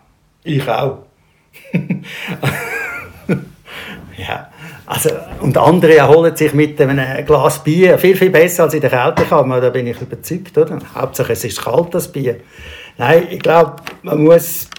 ich 0.44 0.68
auch. 0.68 1.06
ja. 4.18 4.52
Also, 4.88 5.10
und 5.42 5.58
andere 5.58 5.98
erholen 5.98 6.34
sich 6.34 6.54
mit 6.54 6.80
einem 6.80 7.26
Glas 7.26 7.62
Bier 7.62 7.98
viel, 7.98 8.16
viel 8.16 8.30
besser 8.30 8.64
als 8.64 8.74
in 8.74 8.80
der 8.80 8.90
Kältekammer, 8.90 9.60
da 9.60 9.70
bin 9.70 9.86
ich 9.86 10.02
überzeugt. 10.02 10.58
Oder? 10.58 10.80
Hauptsache 10.96 11.34
es 11.34 11.44
ist 11.44 11.62
kalt, 11.62 11.94
das 11.94 12.10
Bier. 12.10 12.38
Nein, 12.98 13.28
ich 13.30 13.40
glaube, 13.40 13.76
man 14.04 14.24
muss 14.24 14.70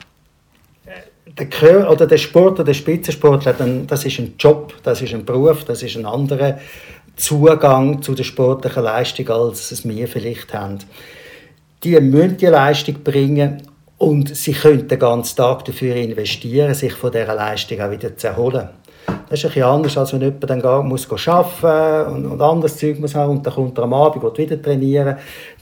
der, 1.39 1.91
oder 1.91 2.07
der 2.07 2.17
Sportler, 2.17 2.65
der 2.65 2.73
Spitzensportler, 2.73 3.55
das 3.87 4.05
ist 4.07 4.19
ein 4.19 4.35
Job, 4.39 4.73
das 4.83 5.03
ist 5.03 5.13
ein 5.13 5.27
Beruf, 5.27 5.65
das 5.65 5.83
ist 5.83 5.97
ein 5.97 6.07
anderer 6.07 6.59
Zugang 7.17 8.01
zu 8.01 8.15
der 8.15 8.25
sportlichen 8.25 8.85
Leistung, 8.85 9.29
als 9.29 9.71
es 9.71 9.87
wir 9.87 10.09
vielleicht 10.09 10.55
haben. 10.55 10.79
Die 11.85 12.01
müssen 12.01 12.39
die 12.39 12.47
Leistung 12.47 13.03
bringen 13.05 13.63
und 13.99 14.35
sie 14.35 14.53
können 14.53 14.89
den 14.89 14.99
ganzen 14.99 15.37
Tag 15.37 15.67
dafür 15.67 15.97
investieren, 15.97 16.73
sich 16.73 16.95
von 16.95 17.13
dieser 17.13 17.35
Leistung 17.35 17.81
auch 17.83 17.91
wieder 17.91 18.17
zu 18.17 18.29
erholen. 18.29 18.71
Das 19.29 19.41
ist 19.41 19.43
bisschen 19.49 19.63
anders, 19.63 19.97
als 19.99 20.13
wenn 20.13 20.23
jemand 20.23 20.49
dann 20.49 20.61
gar 20.61 20.83
muss 20.83 21.09
arbeiten 21.29 22.13
und, 22.13 22.27
und 22.27 22.41
anderes 22.41 22.77
Zeug 22.77 22.99
muss 22.99 23.15
haben 23.15 23.37
und 23.37 23.47
dann 23.47 23.55
kommt 23.55 23.79
er 23.79 23.85
am 23.85 23.93
Abend 23.93 24.25
und 24.25 24.39
wieder 24.39 24.61
trainieren. 24.61 25.17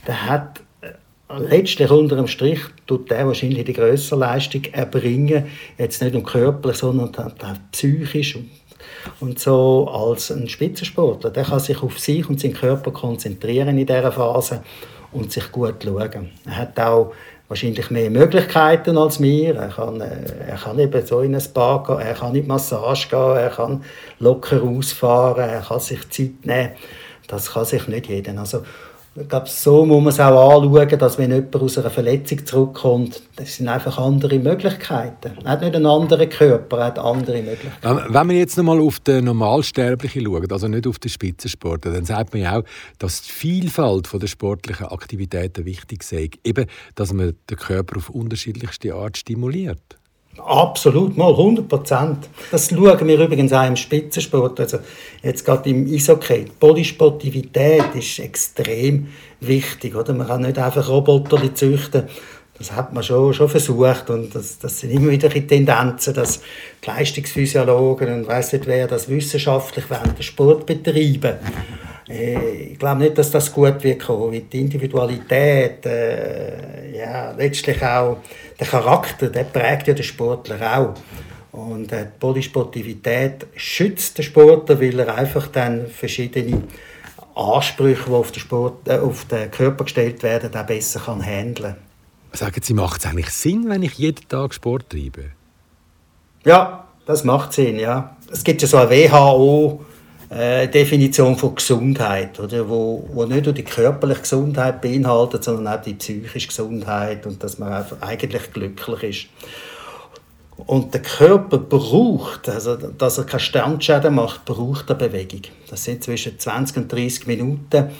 Der 0.07 0.29
hat 0.29 0.61
äh, 0.81 0.93
letztlich 1.37 1.91
unter 1.91 2.15
dem 2.15 2.27
Strich 2.27 2.61
tut 2.85 3.11
der 3.11 3.27
wahrscheinlich 3.27 3.65
die 3.65 3.73
größere 3.73 4.19
Leistung 4.19 4.63
erbringen, 4.71 5.45
jetzt 5.77 6.01
nicht 6.01 6.13
nur 6.13 6.23
körperlich, 6.23 6.77
sondern 6.77 7.13
auch 7.15 7.57
psychisch 7.71 8.37
und 9.19 9.39
so 9.39 9.89
als 9.89 10.31
ein 10.31 10.47
Spitzensportler. 10.47 11.29
Der 11.29 11.43
kann 11.43 11.59
sich 11.59 11.81
auf 11.81 11.99
sich 11.99 12.29
und 12.29 12.39
seinen 12.39 12.53
Körper 12.53 12.91
konzentrieren 12.91 13.77
in 13.77 13.85
dieser 13.85 14.11
Phase 14.11 14.63
und 15.11 15.31
sich 15.31 15.51
gut 15.51 15.83
schauen. 15.83 16.29
Er 16.45 16.57
hat 16.57 16.79
auch 16.79 17.13
wahrscheinlich 17.47 17.89
mehr 17.89 18.09
Möglichkeiten 18.09 18.97
als 18.97 19.21
wir. 19.21 19.55
Er 19.55 19.69
kann, 19.69 20.01
äh, 20.01 20.49
er 20.49 20.57
kann 20.57 20.79
eben 20.79 21.05
so 21.05 21.21
in 21.21 21.35
ein 21.35 21.41
Spa 21.41 21.83
gehen, 21.85 21.99
er 21.99 22.13
kann 22.13 22.35
in 22.35 22.41
die 22.41 22.47
Massage 22.47 23.07
gehen, 23.09 23.37
er 23.37 23.49
kann 23.49 23.83
locker 24.19 24.61
ausfahren, 24.63 25.49
er 25.49 25.61
kann 25.61 25.79
sich 25.79 26.09
Zeit 26.09 26.45
nehmen. 26.45 26.71
Das 27.27 27.51
kann 27.51 27.65
sich 27.65 27.87
nicht 27.87 28.07
jeder. 28.07 28.37
Also, 28.39 28.63
glaube, 29.23 29.47
so 29.49 29.85
muss 29.85 30.03
man 30.03 30.09
es 30.09 30.19
auch 30.19 30.63
anschauen, 30.63 30.99
dass 30.99 31.17
wenn 31.17 31.31
jemand 31.31 31.55
aus 31.55 31.77
einer 31.77 31.89
Verletzung 31.89 32.45
zurückkommt, 32.45 33.21
das 33.35 33.55
sind 33.55 33.67
einfach 33.67 33.97
andere 33.97 34.37
Möglichkeiten. 34.37 35.31
Er 35.43 35.51
hat 35.51 35.61
nicht 35.61 35.75
einen 35.75 35.85
anderen 35.85 36.29
Körper, 36.29 36.77
er 36.77 36.85
hat 36.85 36.99
andere 36.99 37.41
Möglichkeiten. 37.41 38.13
Wenn 38.13 38.29
wir 38.29 38.37
jetzt 38.37 38.57
nochmal 38.57 38.79
auf 38.79 38.99
den 38.99 39.25
Normalsterblichen 39.25 40.23
schauen, 40.23 40.51
also 40.51 40.67
nicht 40.67 40.85
auf 40.85 40.99
den 40.99 41.09
Spitzensportler, 41.09 41.93
dann 41.93 42.05
sagt 42.05 42.33
man 42.33 42.43
ja 42.43 42.59
auch, 42.59 42.63
dass 42.99 43.23
die 43.23 43.31
Vielfalt 43.31 44.07
der 44.13 44.27
sportlichen 44.27 44.87
Aktivitäten 44.87 45.65
wichtig 45.65 46.01
ist. 46.01 46.13
Eben, 46.43 46.67
dass 46.95 47.11
man 47.11 47.33
den 47.49 47.57
Körper 47.57 47.97
auf 47.97 48.09
unterschiedlichste 48.09 48.93
Art 48.93 49.17
stimuliert. 49.17 49.97
Absolut, 50.37 51.17
mal 51.17 51.31
100 51.31 51.67
Prozent. 51.67 52.29
Das 52.51 52.69
schauen 52.69 53.07
wir 53.07 53.19
übrigens 53.19 53.51
auch 53.53 53.67
im 53.67 53.75
Spitzensport. 53.75 54.59
Also 54.59 54.79
jetzt 55.23 55.43
gerade 55.43 55.69
im 55.69 55.91
Eishockey. 55.91 56.45
Die 56.45 56.51
Polysportivität 56.59 57.95
ist 57.95 58.19
extrem 58.19 59.07
wichtig. 59.39 59.95
Oder? 59.95 60.13
Man 60.13 60.27
kann 60.27 60.41
nicht 60.41 60.57
einfach 60.57 60.87
Roboter 60.87 61.53
züchten. 61.53 62.03
Das 62.57 62.71
hat 62.71 62.91
man 62.91 63.03
schon, 63.03 63.33
schon 63.33 63.49
versucht 63.49 64.09
und 64.09 64.33
das, 64.33 64.57
das 64.57 64.79
sind 64.79 64.89
immer 64.91 65.11
wieder 65.11 65.29
Tendenzen, 65.29 66.13
dass 66.15 66.41
die 66.83 66.87
Leistungsphysiologen 66.87 68.11
und 68.11 68.27
weiss 68.27 68.51
nicht 68.51 68.65
wer 68.65 68.87
das 68.87 69.07
wissenschaftlich 69.09 69.85
während 69.89 70.17
den 70.17 70.23
Sport 70.23 70.65
betreiben. 70.65 71.35
Äh, 72.09 72.71
ich 72.71 72.79
glaube 72.79 73.01
nicht, 73.01 73.17
dass 73.17 73.29
das 73.29 73.53
gut 73.53 73.83
wird 73.83 74.07
die 74.07 74.59
Individualität, 74.59 75.85
äh, 75.85 76.97
ja, 76.97 77.31
letztlich 77.37 77.83
auch 77.83 78.17
der 78.59 78.67
Charakter, 78.67 79.29
der 79.29 79.43
prägt 79.43 79.87
ja 79.87 79.93
den 79.93 80.03
Sportler 80.03 80.79
auch. 80.79 80.93
Und 81.51 81.91
äh, 81.91 82.05
die 82.05 82.19
Polysportivität 82.19 83.47
schützt 83.55 84.17
den 84.17 84.23
Sportler, 84.23 84.79
weil 84.79 84.99
er 84.99 85.15
einfach 85.15 85.47
dann 85.47 85.87
verschiedene 85.87 86.61
Ansprüche, 87.35 88.05
die 88.07 88.11
auf 88.11 88.31
den, 88.31 88.39
Sport, 88.39 88.87
äh, 88.87 88.97
auf 88.97 89.25
den 89.25 89.49
Körper 89.51 89.83
gestellt 89.85 90.23
werden, 90.23 90.55
auch 90.55 90.65
besser 90.65 90.99
kann 90.99 91.23
handeln 91.23 91.75
Sagen 92.33 92.61
Sie, 92.61 92.73
macht 92.73 92.99
es 92.99 93.07
eigentlich 93.07 93.29
Sinn, 93.29 93.69
wenn 93.69 93.83
ich 93.83 93.93
jeden 93.93 94.27
Tag 94.27 94.53
Sport 94.53 94.89
treibe? 94.89 95.31
Ja, 96.45 96.85
das 97.05 97.23
macht 97.23 97.53
Sinn, 97.53 97.79
ja. 97.79 98.15
Es 98.31 98.43
gibt 98.43 98.61
ja 98.61 98.67
so 98.67 98.77
eine 98.77 98.89
WHO- 98.91 99.79
äh, 100.29 100.67
Definition 100.67 101.37
von 101.37 101.55
Gesundheit, 101.55 102.39
oder? 102.39 102.67
Wo, 102.67 103.07
wo 103.13 103.25
nicht 103.25 103.45
nur 103.45 103.53
die 103.53 103.63
körperliche 103.63 104.21
Gesundheit 104.21 104.81
beinhaltet, 104.81 105.43
sondern 105.43 105.75
auch 105.75 105.81
die 105.81 105.93
psychische 105.93 106.47
Gesundheit 106.47 107.25
und 107.25 107.43
dass 107.43 107.59
man 107.59 107.85
eigentlich 108.01 108.51
glücklich 108.51 109.03
ist. 109.03 109.27
Und 110.65 110.93
der 110.93 111.01
Körper 111.01 111.59
braucht, 111.59 112.49
also 112.49 112.75
dass 112.75 113.19
er 113.19 113.25
keine 113.25 113.39
Standschäden 113.39 114.15
macht, 114.15 114.43
braucht 114.43 114.89
er 114.89 114.95
Bewegung. 114.95 115.41
Das 115.69 115.83
sind 115.83 116.03
zwischen 116.03 116.37
20 116.37 116.77
und 116.77 116.91
30 116.91 117.27
Minuten. 117.27 117.91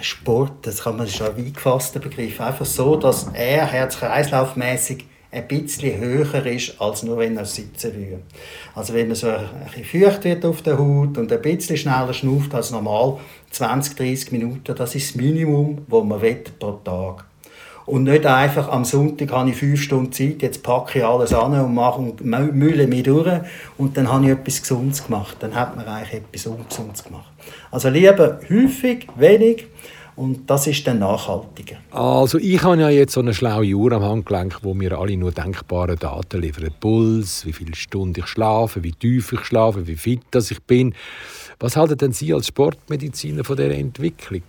Sport, 0.00 0.52
das 0.62 0.84
kann 0.84 0.96
man 0.96 1.08
schon 1.08 1.36
weit 1.36 1.54
gefasster 1.54 1.98
Begriff, 1.98 2.40
einfach 2.40 2.66
so, 2.66 2.96
dass 2.96 3.28
er 3.32 3.66
herz-kreislaufmäßig 3.66 5.06
ein 5.32 5.48
bisschen 5.48 5.98
höher 5.98 6.46
ist, 6.46 6.78
als 6.78 7.02
nur 7.02 7.16
wenn 7.18 7.38
er 7.38 7.46
sitzen 7.46 7.94
würde. 7.94 8.20
Also 8.74 8.92
wenn 8.92 9.08
man 9.08 9.16
so 9.16 9.28
ein 9.28 9.46
bisschen 9.74 10.02
feucht 10.02 10.24
wird 10.24 10.44
auf 10.44 10.60
der 10.60 10.78
Haut 10.78 11.16
und 11.16 11.32
ein 11.32 11.42
bisschen 11.42 11.78
schneller 11.78 12.12
schnauft 12.12 12.54
als 12.54 12.70
normal, 12.70 13.18
20, 13.50 13.96
30 13.96 14.32
Minuten, 14.32 14.74
das 14.74 14.94
ist 14.94 15.10
das 15.10 15.16
Minimum, 15.16 15.86
das 15.88 16.04
man 16.04 16.20
will 16.20 16.44
pro 16.58 16.72
Tag. 16.84 17.24
Und 17.86 18.04
nicht 18.04 18.26
einfach 18.26 18.68
am 18.68 18.84
Sonntag 18.84 19.32
habe 19.32 19.50
ich 19.50 19.56
fünf 19.56 19.82
Stunden 19.82 20.12
Zeit, 20.12 20.42
jetzt 20.42 20.62
packe 20.62 20.98
ich 20.98 21.04
alles 21.04 21.32
an 21.32 21.58
und 21.58 21.74
mache 21.74 22.00
mühle 22.30 22.86
mich 22.86 23.02
durch 23.02 23.40
und 23.76 23.96
dann 23.96 24.12
habe 24.12 24.26
ich 24.26 24.30
etwas 24.32 24.60
Gesundes 24.60 25.04
gemacht. 25.04 25.38
Dann 25.40 25.54
hat 25.54 25.74
man 25.74 25.86
eigentlich 25.86 26.22
etwas 26.22 26.46
Ungesundes 26.46 27.02
gemacht. 27.02 27.32
Also 27.70 27.88
lieber 27.88 28.38
häufig, 28.48 29.08
wenig 29.16 29.66
und 30.16 30.48
das 30.48 30.66
ist 30.66 30.86
dann 30.86 30.98
nachhaltiger. 30.98 31.76
Also 31.90 32.38
ich 32.38 32.62
habe 32.62 32.80
ja 32.80 32.90
jetzt 32.90 33.14
so 33.14 33.20
eine 33.20 33.32
schlaue 33.32 33.74
Uhr 33.74 33.92
am 33.92 34.02
Handgelenk, 34.02 34.58
wo 34.62 34.74
mir 34.74 34.98
alle 34.98 35.16
nur 35.16 35.32
denkbare 35.32 35.96
Daten 35.96 36.40
liefert. 36.40 36.80
Puls, 36.80 37.46
wie 37.46 37.52
viele 37.52 37.74
Stunden 37.74 38.20
ich 38.20 38.26
schlafe, 38.26 38.82
wie 38.82 38.92
tief 38.92 39.32
ich 39.32 39.44
schlafe, 39.44 39.86
wie 39.86 39.96
fit 39.96 40.20
ich 40.34 40.62
bin. 40.62 40.94
Was 41.58 41.76
halten 41.76 41.96
denn 41.96 42.12
Sie 42.12 42.34
als 42.34 42.48
Sportmediziner 42.48 43.44
von 43.44 43.56
dieser 43.56 43.70
Entwicklung? 43.70 44.42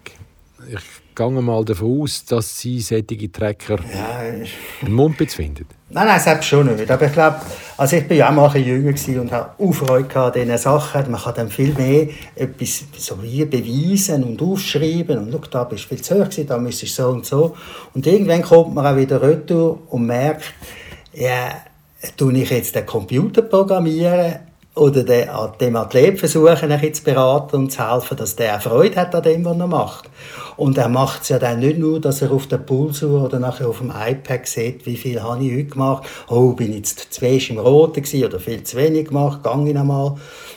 Ich 0.68 1.03
gehe 1.16 1.30
mal 1.30 1.64
davon 1.66 2.02
aus, 2.02 2.26
dass 2.26 2.58
Sie 2.60 2.80
solche 2.80 3.32
Tracker 3.32 3.78
ja, 3.94 4.18
einen 4.20 4.48
Mumpitz 4.94 5.36
finden. 5.36 5.66
Nein, 5.90 6.08
nein, 6.08 6.20
selbst 6.20 6.46
schon 6.48 6.76
nicht. 6.76 6.90
Aber 6.90 7.06
ich 7.06 7.14
glaube, 7.14 7.38
also 7.78 7.96
ich 7.96 8.10
war 8.10 8.18
ja 8.18 8.30
auch 8.30 8.34
mal 8.34 8.50
ein 8.50 8.64
jünger 8.64 9.22
und 9.22 9.32
hatte 9.32 9.52
auch 9.60 9.74
Freude 9.74 10.16
an 10.16 10.34
diesen 10.34 10.58
Sachen. 10.58 11.12
Man 11.12 11.22
kann 11.22 11.36
dann 11.36 11.50
viel 11.50 11.74
mehr 11.74 12.08
etwas 12.36 12.86
so 12.98 13.22
wie 13.22 13.46
beweisen 13.46 14.24
und 14.24 14.42
aufschreiben. 14.42 15.20
Und 15.20 15.32
schau, 15.32 15.50
da 15.52 15.64
bist 15.66 15.86
du 15.86 15.90
viel 15.90 16.02
zu 16.02 16.20
hoch 16.20 16.30
da 16.48 16.58
müsstest 16.58 16.98
du 16.98 17.04
so 17.04 17.10
und 17.10 17.26
so. 17.26 17.56
Und 17.94 18.08
irgendwann 18.08 18.42
kommt 18.42 18.74
man 18.74 18.88
auch 18.88 18.98
wieder 18.98 19.22
retour 19.22 19.82
und 19.90 20.08
merkt, 20.08 20.54
ja, 21.14 21.62
tue 22.18 22.34
ich 22.34 22.50
jetzt 22.50 22.76
den 22.76 22.86
Computer 22.86 23.44
programmieren 23.44 24.53
oder 24.76 25.04
dem 25.04 25.76
Athlet 25.76 26.20
versuchen, 26.20 26.72
ein 26.72 26.94
zu 26.94 27.04
beraten 27.04 27.56
und 27.58 27.72
zu 27.72 27.92
helfen, 27.92 28.18
dass 28.18 28.36
der 28.36 28.60
Freude 28.60 28.96
hat 28.96 29.14
an 29.14 29.22
dem, 29.22 29.46
was 29.46 29.58
er 29.58 29.68
macht. 29.68 30.10
Und 30.58 30.78
er 30.78 30.90
macht 30.90 31.24
es 31.24 31.30
ja 31.30 31.38
dann 31.38 31.60
nicht 31.60 31.78
nur, 31.78 32.02
dass 32.02 32.24
er 32.24 32.32
auf 32.32 32.48
der 32.48 32.58
Pulsuhr 32.58 33.24
oder 33.24 33.40
nachher 33.40 33.68
auf 33.68 33.80
dem 33.80 33.92
iPad 33.92 34.48
sieht, 34.48 34.86
wie 34.86 34.98
viel 34.98 35.22
habe 35.22 35.44
ich 35.44 35.52
heute 35.52 35.66
gemacht. 35.66 36.08
Oh, 36.28 36.54
bin 36.54 36.72
ich 36.72 36.78
jetzt 36.78 37.14
zu 37.14 37.22
wenig 37.22 37.52
im 37.52 37.60
Roten 37.60 38.02
gewesen 38.02 38.26
oder 38.26 38.40
viel 38.40 38.64
zu 38.64 38.78
wenig 38.78 39.10
gemacht, 39.10 39.44
gang 39.44 39.68
ich 39.68 39.76
nochmal. 39.76 40.16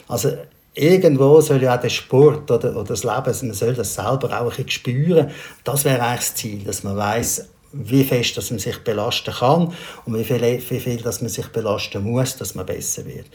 Also 0.09 0.31
irgendwo 0.75 1.41
soll 1.43 1.63
ja 1.63 1.77
auch 1.77 1.81
der 1.81 1.91
Sport 1.91 2.51
oder, 2.51 2.75
oder 2.75 2.85
das 2.85 3.05
Leben, 3.05 3.49
man 3.49 3.55
soll 3.55 3.75
das 3.75 3.95
selber 3.95 4.41
auch 4.41 4.59
ein 4.59 4.69
spüren. 4.69 5.31
Das 5.65 5.85
wäre 5.85 6.03
eigentlich 6.03 6.21
das 6.21 6.35
Ziel, 6.37 6.65
dass 6.65 6.85
man 6.85 6.97
weiß 6.97 7.49
wie 7.79 8.05
fest 8.05 8.37
dass 8.37 8.51
man 8.51 8.59
sich 8.59 8.79
belasten 8.79 9.35
kann 9.35 9.73
und 10.05 10.19
wie 10.19 10.25
viel, 10.25 10.41
wie 10.41 10.81
viel 10.81 10.97
dass 11.03 11.21
man 11.21 11.29
sich 11.29 11.47
belasten 11.49 12.03
muss, 12.03 12.37
dass 12.37 12.55
man 12.55 12.67
besser 12.67 13.05
wird. 13.05 13.27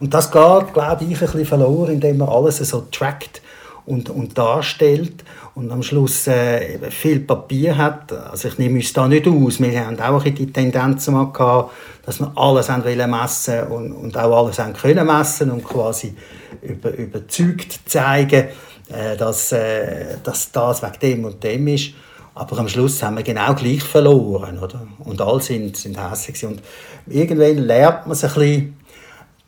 Und 0.00 0.14
das 0.14 0.30
geht, 0.30 0.72
glaube 0.72 1.04
ich, 1.04 1.14
ein 1.14 1.18
bisschen 1.18 1.44
verloren, 1.44 1.94
indem 1.94 2.18
man 2.18 2.28
alles 2.28 2.58
so 2.58 2.86
trackt 2.90 3.42
und, 3.84 4.10
und 4.10 4.36
darstellt 4.36 5.24
und 5.54 5.72
am 5.72 5.82
Schluss 5.82 6.26
äh, 6.26 6.78
viel 6.90 7.20
Papier 7.20 7.76
hat. 7.76 8.12
Also 8.12 8.48
ich 8.48 8.58
nehme 8.58 8.76
uns 8.76 8.92
da 8.92 9.08
nicht 9.08 9.26
aus. 9.26 9.60
Wir 9.60 9.86
haben 9.86 9.98
auch 9.98 10.22
die 10.22 10.52
Tendenz 10.52 11.08
mal 11.08 11.32
gehabt, 11.32 11.72
dass 12.04 12.20
wir 12.20 12.30
alles 12.36 12.68
haben 12.68 13.10
messen 13.10 13.62
und, 13.68 13.92
und 13.92 14.16
auch 14.16 14.44
alles 14.44 14.58
haben 14.58 14.74
können 14.74 15.06
messen 15.06 15.50
und 15.50 15.64
quasi 15.64 16.14
über, 16.62 16.92
überzeugt 16.92 17.80
zeigen, 17.86 18.48
äh, 18.90 19.16
dass, 19.16 19.52
äh, 19.52 20.18
dass 20.22 20.52
das 20.52 20.82
wegen 20.82 21.00
dem 21.00 21.24
und 21.24 21.42
dem 21.42 21.66
ist. 21.68 21.92
Aber 22.34 22.58
am 22.58 22.68
Schluss 22.68 23.02
haben 23.02 23.16
wir 23.16 23.24
genau 23.24 23.52
gleich 23.54 23.82
verloren, 23.82 24.60
oder? 24.60 24.86
Und 25.00 25.20
alle 25.20 25.40
sind, 25.40 25.76
sind 25.76 25.98
hässlich. 25.98 26.44
Und 26.44 26.62
irgendwann 27.08 27.58
lernt 27.58 28.06
man 28.06 28.14
sich 28.14 28.30
ein 28.30 28.38
bisschen, 28.38 28.76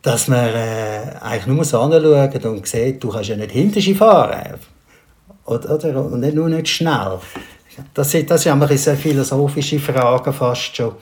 dass 0.02 0.28
man 0.28 0.48
äh, 0.48 1.14
eigentlich 1.20 1.46
nur 1.46 1.64
so 1.64 1.80
anschaut 1.80 2.44
und 2.46 2.66
sieht, 2.66 3.02
du 3.02 3.08
kannst 3.10 3.28
ja 3.28 3.36
nicht 3.36 3.52
hinter 3.52 3.80
fahren. 3.94 4.58
Oder, 5.44 5.74
oder, 5.74 6.04
und 6.04 6.20
nicht 6.20 6.34
nur 6.34 6.48
nicht 6.48 6.68
schnell. 6.68 7.18
Das, 7.94 8.10
sind, 8.10 8.30
das 8.30 8.42
sind 8.42 8.78
sehr 8.78 8.96
philosophische 8.96 9.78
Fragen 9.78 10.32
fast 10.32 10.76
schon. 10.76 10.94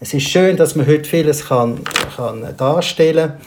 Es 0.00 0.12
ist 0.14 0.28
schön, 0.28 0.56
dass 0.56 0.74
man 0.74 0.86
heute 0.86 1.08
vieles 1.08 1.46
kann, 1.46 1.80
kann 2.16 2.56
darstellen 2.56 3.28
kann, 3.28 3.38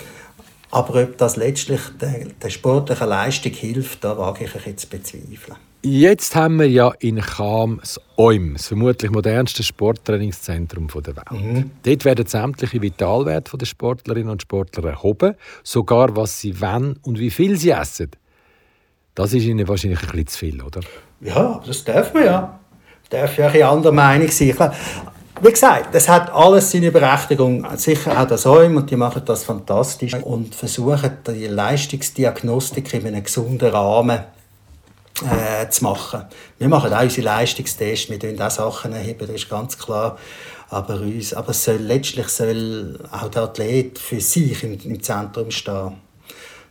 aber 0.72 1.04
ob 1.04 1.18
das 1.18 1.36
letztlich 1.36 1.82
der, 2.02 2.28
der 2.42 2.50
sportlichen 2.50 3.10
Leistung 3.10 3.52
hilft, 3.52 4.04
da 4.04 4.18
wage 4.18 4.46
ich 4.46 4.66
jetzt 4.66 4.90
bezweifeln. 4.90 5.58
Jetzt 5.88 6.36
haben 6.36 6.58
wir 6.58 6.68
ja 6.68 6.94
in 6.98 7.22
Cham 7.22 7.78
das 7.80 8.02
OIM, 8.16 8.54
das 8.54 8.70
vermutlich 8.70 9.12
modernste 9.12 9.62
Sporttrainingszentrum 9.62 10.88
der 10.88 11.16
Welt. 11.16 11.32
Mhm. 11.32 11.72
Dort 11.84 12.06
werden 12.06 12.26
sämtliche 12.26 12.82
Vitalwerte 12.82 13.56
der 13.56 13.68
Sportlerinnen 13.68 14.32
und 14.32 14.42
Sportler 14.42 14.90
erhoben, 14.90 15.36
sogar 15.62 16.16
was 16.16 16.42
sie 16.42 16.60
wollen 16.60 16.98
und 17.04 17.20
wie 17.20 17.30
viel 17.30 17.56
sie 17.58 17.70
essen. 17.70 18.10
Das 19.14 19.32
ist 19.34 19.44
ihnen 19.44 19.68
wahrscheinlich 19.68 20.02
ein 20.02 20.08
bisschen 20.08 20.28
zu 20.28 20.40
viel, 20.40 20.62
oder? 20.64 20.82
Ja, 21.22 21.62
das 21.64 21.84
dürfen 21.84 22.16
wir 22.16 22.26
ja. 22.26 22.60
Darf 23.12 23.38
ja 23.38 23.50
ein 23.50 23.62
anderer 23.62 23.94
Meinung 23.94 24.32
sein. 24.32 24.56
Wie 25.40 25.52
gesagt, 25.52 25.94
das 25.94 26.10
hat 26.10 26.34
alles 26.34 26.72
seine 26.72 26.92
Berechtigung. 26.92 27.64
Sicher 27.78 28.20
auch 28.20 28.26
das 28.26 28.48
OIM 28.48 28.78
und 28.78 28.90
die 28.90 28.96
machen 28.96 29.22
das 29.24 29.44
fantastisch 29.44 30.16
und 30.16 30.56
versuchen 30.56 31.12
die 31.28 31.46
Leistungsdiagnostik 31.46 32.92
in 32.96 33.06
einem 33.06 33.24
gesunden 33.24 33.70
Rahmen 33.70 34.22
äh, 35.24 35.70
zu 35.70 35.84
machen. 35.84 36.26
Wir 36.58 36.68
machen 36.68 36.94
auch 36.94 37.02
unsere 37.02 37.26
Leistungstests, 37.26 38.10
wir 38.10 38.20
tun 38.20 38.40
auch 38.42 38.52
Sachen 38.52 38.94
erheben, 38.94 39.20
das 39.20 39.30
ist 39.30 39.50
ganz 39.50 39.78
klar. 39.78 40.18
Aber, 40.70 41.00
uns, 41.00 41.34
aber 41.34 41.54
soll, 41.54 41.78
letztlich 41.78 42.28
soll 42.28 43.00
auch 43.12 43.30
der 43.30 43.44
Athlet 43.44 44.00
für 44.00 44.20
sich 44.20 44.64
im, 44.64 44.78
im 44.84 45.02
Zentrum 45.02 45.52
stehen. 45.52 45.94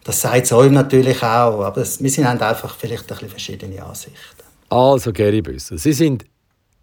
Das 0.02 0.20
sagt 0.20 0.44
es 0.44 0.50
natürlich 0.50 1.22
auch, 1.22 1.62
aber 1.64 1.78
es, 1.78 2.02
wir 2.02 2.10
sind 2.10 2.26
einfach 2.26 2.76
vielleicht 2.76 3.04
ein 3.04 3.06
bisschen 3.08 3.30
verschiedene 3.30 3.82
Ansichten. 3.82 4.18
Also, 4.68 5.12
Gary 5.12 5.40
Büssel, 5.40 5.78
Sie 5.78 5.92
sind 5.92 6.24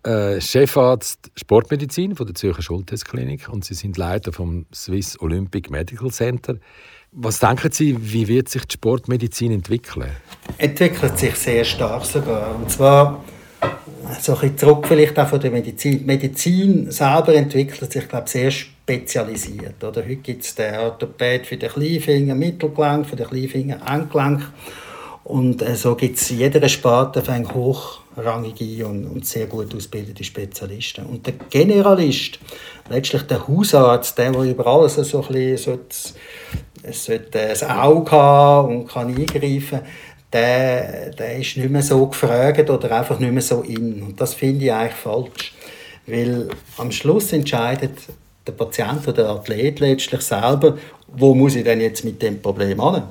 äh, 0.03 0.41
Chefarzt 0.41 1.29
Sportmedizin 1.35 2.15
von 2.15 2.25
der 2.25 2.33
Zürcher 2.33 2.63
Schultestklinik 2.63 3.49
und 3.49 3.65
Sie 3.65 3.75
sind 3.75 3.97
Leiter 3.97 4.33
vom 4.33 4.65
Swiss 4.73 5.19
Olympic 5.19 5.69
Medical 5.69 6.09
Center. 6.09 6.55
Was 7.13 7.39
denken 7.39 7.69
Sie, 7.73 7.97
wie 7.99 8.25
wird 8.29 8.47
sich 8.47 8.63
die 8.63 8.75
Sportmedizin 8.75 9.51
entwickeln? 9.51 10.11
Entwickelt 10.57 11.19
sich 11.19 11.35
sehr 11.35 11.65
stark 11.65 12.05
sogar. 12.05 12.55
Und 12.55 12.71
zwar 12.71 13.21
so 14.21 14.37
ein 14.37 14.57
zurück 14.57 14.87
vielleicht 14.87 15.19
auch 15.19 15.27
von 15.27 15.41
der 15.41 15.51
Medizin. 15.51 15.99
Die 15.99 16.05
Medizin 16.05 16.89
selber 16.89 17.35
entwickelt 17.35 17.91
sich, 17.91 18.07
glaube 18.07 18.27
ich, 18.27 18.31
sehr 18.31 18.49
spezialisiert. 18.49 19.83
Oder? 19.83 20.03
Heute 20.03 20.15
gibt 20.15 20.45
es 20.45 20.55
den 20.55 20.73
Orthopäd 20.75 21.45
für 21.45 21.57
den 21.57 21.69
Kleinfinger, 21.69 22.33
Mittelgelenk, 22.33 23.05
für 23.05 23.17
den 23.17 23.27
Kleinfinger, 23.27 23.79
Endgelenk. 23.85 24.49
Und 25.25 25.61
äh, 25.61 25.75
so 25.75 25.95
gibt 25.95 26.17
es 26.17 26.31
in 26.31 26.39
jeder 26.39 26.67
Sparte 26.69 27.21
hochrangige 27.53 28.87
und, 28.87 29.05
und, 29.05 29.25
sehr 29.25 29.47
gut 29.47 29.75
ausgebildete 29.75 30.23
Spezialisten. 30.23 31.05
Und 31.05 31.27
der 31.27 31.33
Generalist, 31.49 32.39
letztlich 32.89 33.23
der 33.23 33.45
Hausarzt, 33.47 34.17
der, 34.17 34.31
der 34.31 34.43
über 34.43 34.65
alles 34.65 34.95
so 34.95 35.21
ein 35.21 35.27
bisschen 35.27 35.79
es 36.83 37.05
sollte 37.05 37.39
ein 37.39 37.77
Auge 37.77 38.11
haben 38.11 38.81
und 38.81 38.87
kann 38.87 39.15
eingreifen 39.15 39.81
der, 40.31 41.11
der 41.11 41.37
ist 41.37 41.57
nicht 41.57 41.69
mehr 41.69 41.81
so 41.81 42.07
gefragt 42.07 42.69
oder 42.69 42.91
einfach 42.91 43.19
nicht 43.19 43.33
mehr 43.33 43.41
so 43.41 43.61
in. 43.61 44.01
Und 44.01 44.21
das 44.21 44.33
finde 44.33 44.65
ich 44.65 44.71
eigentlich 44.71 44.93
falsch. 44.93 45.53
Weil 46.07 46.49
am 46.77 46.91
Schluss 46.91 47.33
entscheidet 47.33 47.97
der 48.47 48.53
Patient 48.53 49.07
oder 49.07 49.23
der 49.23 49.29
Athlet 49.29 49.79
letztlich 49.79 50.21
selber, 50.21 50.77
wo 51.07 51.35
muss 51.35 51.55
ich 51.55 51.63
denn 51.63 51.81
jetzt 51.81 52.05
mit 52.05 52.21
dem 52.21 52.41
Problem 52.41 52.81
hin. 52.81 53.03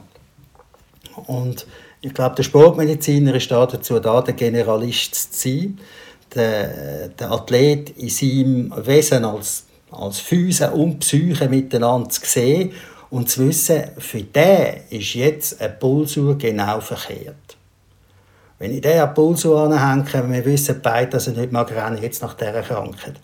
Und 1.26 1.66
ich 2.00 2.14
glaube, 2.14 2.36
der 2.36 2.42
Sportmediziner 2.42 3.34
ist 3.34 3.50
dazu 3.50 4.00
da, 4.00 4.22
der 4.22 4.34
Generalist 4.34 5.14
zu 5.14 5.48
sein, 5.48 5.78
der, 6.34 7.08
der 7.08 7.30
Athlet 7.30 7.90
in 7.90 8.08
seinem 8.08 8.72
Wesen 8.86 9.24
als, 9.24 9.66
als 9.90 10.20
Füße 10.20 10.70
und 10.70 11.00
Psyche 11.00 11.48
miteinander 11.48 12.08
zu 12.08 12.22
sehen 12.24 12.72
und 13.10 13.28
zu 13.28 13.46
wissen, 13.46 13.82
für 13.98 14.22
den 14.22 14.82
ist 14.90 15.14
jetzt 15.14 15.60
eine 15.60 15.70
Pulsuhr 15.70 16.38
genau 16.38 16.80
verkehrt. 16.80 17.56
Wenn 18.58 18.74
ich 18.74 18.82
den 18.82 19.00
an 19.00 19.08
die 19.08 19.14
Pulsuhr 19.14 19.60
anhänge, 19.60 20.30
wir 20.30 20.44
wissen 20.44 20.80
beide, 20.82 21.10
dass 21.10 21.26
er 21.26 21.32
nicht 21.34 21.50
mag 21.50 21.70
rennen, 21.70 22.00
jetzt 22.00 22.22
nach 22.22 22.34
dieser 22.34 22.62
Krankheit. 22.62 23.14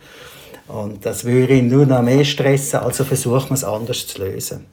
Und 0.67 1.07
das 1.07 1.25
würde 1.25 1.55
ihn 1.55 1.69
nur 1.69 1.87
noch 1.87 2.03
mehr 2.03 2.25
stressen, 2.25 2.81
also 2.81 3.05
versucht 3.05 3.51
man 3.51 3.55
es 3.55 3.65
anders 3.65 4.07
zu 4.07 4.25
lösen. 4.25 4.67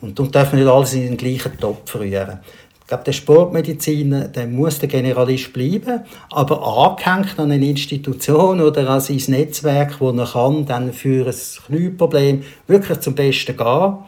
Und 0.00 0.18
darum 0.18 0.32
darf 0.32 0.52
man 0.52 0.62
nicht 0.62 0.70
alles 0.70 0.94
in 0.94 1.02
den 1.02 1.16
gleichen 1.16 1.58
Topf 1.58 1.94
rühren. 1.94 2.40
Ich 2.80 2.86
glaube, 2.88 3.04
der 3.04 3.12
Sportmediziner 3.12 4.28
der 4.28 4.46
muss 4.46 4.78
der 4.78 4.88
Generalist 4.88 5.52
bleiben, 5.52 6.00
aber 6.30 6.66
angehängt 6.66 7.38
an 7.38 7.52
eine 7.52 7.68
Institution 7.68 8.62
oder 8.62 8.88
an 8.88 9.00
sein 9.00 9.22
Netzwerk, 9.28 10.00
wo 10.00 10.10
er 10.10 10.26
kann, 10.26 10.64
dann 10.64 10.94
für 10.94 11.26
ein 11.26 11.34
Knieproblem 11.66 12.42
wirklich 12.66 13.00
zum 13.00 13.14
Besten 13.14 13.56
gehen 13.56 13.98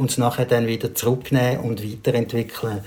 und 0.00 0.10
es 0.10 0.16
nachher 0.16 0.46
dann 0.46 0.66
wieder 0.66 0.94
zurücknehmen 0.94 1.60
und 1.60 1.84
weiterentwickeln, 1.84 2.80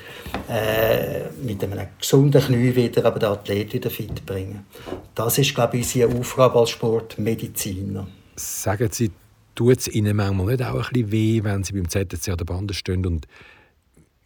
äh, 0.49 1.29
mit 1.43 1.63
einem 1.63 1.85
gesunden 1.99 2.41
Knie 2.41 2.75
wieder, 2.75 3.05
aber 3.05 3.19
den 3.19 3.29
Athlet 3.29 3.71
wieder 3.71 3.91
fit 3.91 4.25
bringen. 4.25 4.65
Das 5.13 5.37
ist, 5.37 5.53
glaube 5.53 5.77
ich, 5.77 5.83
unsere 5.83 6.17
Aufgabe 6.17 6.59
als 6.59 6.71
Sportmediziner. 6.71 8.07
Sagen 8.35 8.89
Sie, 8.91 9.11
tut 9.53 9.77
es 9.77 9.87
Ihnen 9.89 10.15
manchmal 10.15 10.47
nicht 10.47 10.63
auch 10.63 10.73
ein 10.73 10.81
bisschen 10.91 11.11
weh, 11.11 11.43
wenn 11.43 11.63
Sie 11.63 11.73
beim 11.73 11.87
ZSC 11.87 12.31
an 12.31 12.37
der 12.37 12.45
Bande 12.45 12.73
stehen 12.73 13.05
und 13.05 13.27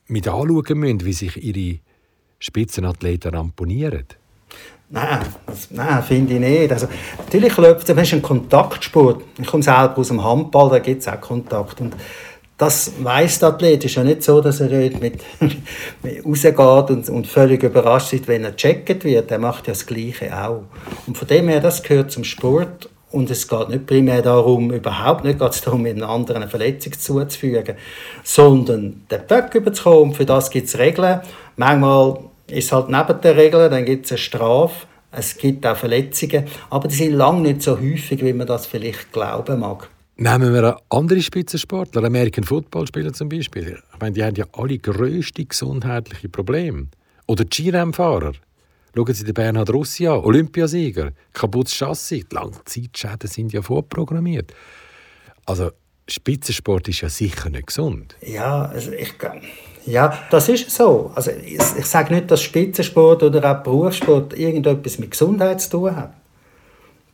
mit 0.08 0.30
anschauen 0.30 0.80
müssen, 0.80 1.04
wie 1.04 1.14
sich 1.14 1.36
Ihre 1.44 1.80
Spitzenathleten 2.40 3.36
ramponieren? 3.36 4.06
Nein, 4.90 5.26
das, 5.46 5.70
nein 5.72 6.02
finde 6.04 6.36
ich 6.36 6.40
nicht. 6.40 6.72
Also, 6.72 6.88
natürlich 7.18 7.58
läuft 7.58 7.90
es, 7.90 8.14
ein 8.14 8.22
Kontaktsport. 8.22 9.22
Ich 9.38 9.46
komme 9.46 9.62
selber 9.62 9.98
aus 9.98 10.08
dem 10.08 10.24
Handball, 10.24 10.70
da 10.70 10.80
gibt 10.80 11.02
es 11.02 11.10
auch 11.10 11.20
Kontakt. 11.20 11.82
Und 11.82 11.94
das 12.58 12.92
weiß 13.00 13.40
der 13.40 13.50
Athlet. 13.50 13.86
Es 13.86 13.92
ist 13.92 13.96
ja 13.96 14.04
nicht 14.04 14.24
so, 14.24 14.42
dass 14.42 14.60
er 14.60 14.70
dort 14.70 15.00
mit, 15.00 15.22
mit 16.04 16.26
rausgeht 16.26 16.90
und, 16.90 17.10
und 17.10 17.28
völlig 17.28 17.62
überrascht 17.64 18.14
ist, 18.14 18.28
wenn 18.28 18.44
er 18.44 18.52
gecheckt 18.52 19.04
wird. 19.04 19.30
Er 19.32 19.40
macht 19.40 19.68
ja 19.68 19.74
das 19.74 19.86
Gleiche 19.86 20.36
auch. 20.36 20.64
Und 21.06 21.18
von 21.18 21.28
dem 21.28 21.48
her, 21.50 21.60
das 21.60 21.84
gehört 21.84 22.12
zum 22.12 22.24
Sport. 22.24 22.90
Und 23.10 23.32
es 23.32 23.48
geht 23.48 23.70
nicht 23.70 23.88
primär 23.88 24.22
darum, 24.22 24.70
überhaupt 24.72 25.24
nicht 25.24 25.40
geht 25.40 25.52
es 25.52 25.62
darum, 25.62 25.86
einen 25.86 26.04
anderen 26.04 26.42
eine 26.42 26.52
Verletzung 26.52 26.92
zuzufügen, 26.92 27.78
sondern 28.24 29.06
den 29.10 29.28
Böck 29.28 29.56
überzukommen. 29.56 30.14
Für 30.14 30.26
das 30.26 30.50
gibt 30.50 30.68
es 30.68 30.78
Regeln. 30.78 31.22
Manchmal 31.56 32.20
ist 32.48 32.66
es 32.66 32.72
halt 32.74 32.90
neben 32.90 33.22
den 33.22 33.36
Regeln, 33.36 33.72
dann 33.72 33.86
gibt 33.86 34.06
es 34.06 34.12
eine 34.12 34.18
Strafe. 34.18 34.88
Es 35.10 35.38
gibt 35.38 35.66
auch 35.66 35.78
Verletzungen, 35.78 36.46
aber 36.70 36.90
die 36.90 36.96
sind 36.96 37.14
lange 37.14 37.42
nicht 37.42 37.62
so 37.62 37.80
häufig, 37.80 38.24
wie 38.24 38.34
man 38.34 38.46
das 38.46 38.68
vielleicht 38.68 39.14
glauben 39.14 39.62
mag. 39.62 39.90
Nehmen 40.20 40.52
wir 40.52 40.82
andere 40.90 41.22
Spitzensportler, 41.22 42.04
American 42.04 42.44
Football 42.44 42.88
Spieler 42.88 43.14
zum 43.14 43.30
Beispiel. 43.30 43.78
Ich 43.94 44.00
meine, 44.00 44.14
die 44.14 44.24
haben 44.24 44.36
ja 44.36 44.46
alle 44.54 44.80
grösste 44.80 45.46
gesundheitliche 45.46 46.28
Probleme. 46.28 46.88
Oder 47.28 47.46
Skirennfahrer. 47.48 48.32
Schauen 48.96 49.14
Sie 49.14 49.24
den 49.24 49.36
Bernhard 49.36 49.70
Russi 49.70 50.08
an, 50.08 50.22
Olympiasieger, 50.22 51.12
kaputtes 51.34 51.76
Chassis. 51.76 52.26
Die 52.32 52.36
Langzeitschäden 52.36 53.30
sind 53.30 53.54
ja 53.54 53.62
vorprogrammiert. 53.62 54.56
Also 55.46 55.70
Spitzensport 56.08 56.88
ist 56.88 57.02
ja 57.02 57.10
sicher 57.10 57.52
nicht 57.52 57.68
gesund. 57.68 58.16
Ja, 58.26 58.66
also 58.66 58.94
ich, 58.94 59.14
ja 59.86 60.18
das 60.32 60.50
ist 60.50 60.72
so. 60.72 61.12
Also 61.14 61.30
ich, 61.30 61.60
ich 61.78 61.86
sage 61.86 62.16
nicht, 62.16 62.32
dass 62.32 62.42
Spitzensport 62.42 63.22
oder 63.22 63.52
auch 63.52 63.62
Berufssport 63.62 64.36
irgendetwas 64.36 64.98
mit 64.98 65.12
Gesundheit 65.12 65.62
zu 65.62 65.70
tun 65.70 65.96
hat 65.96 66.12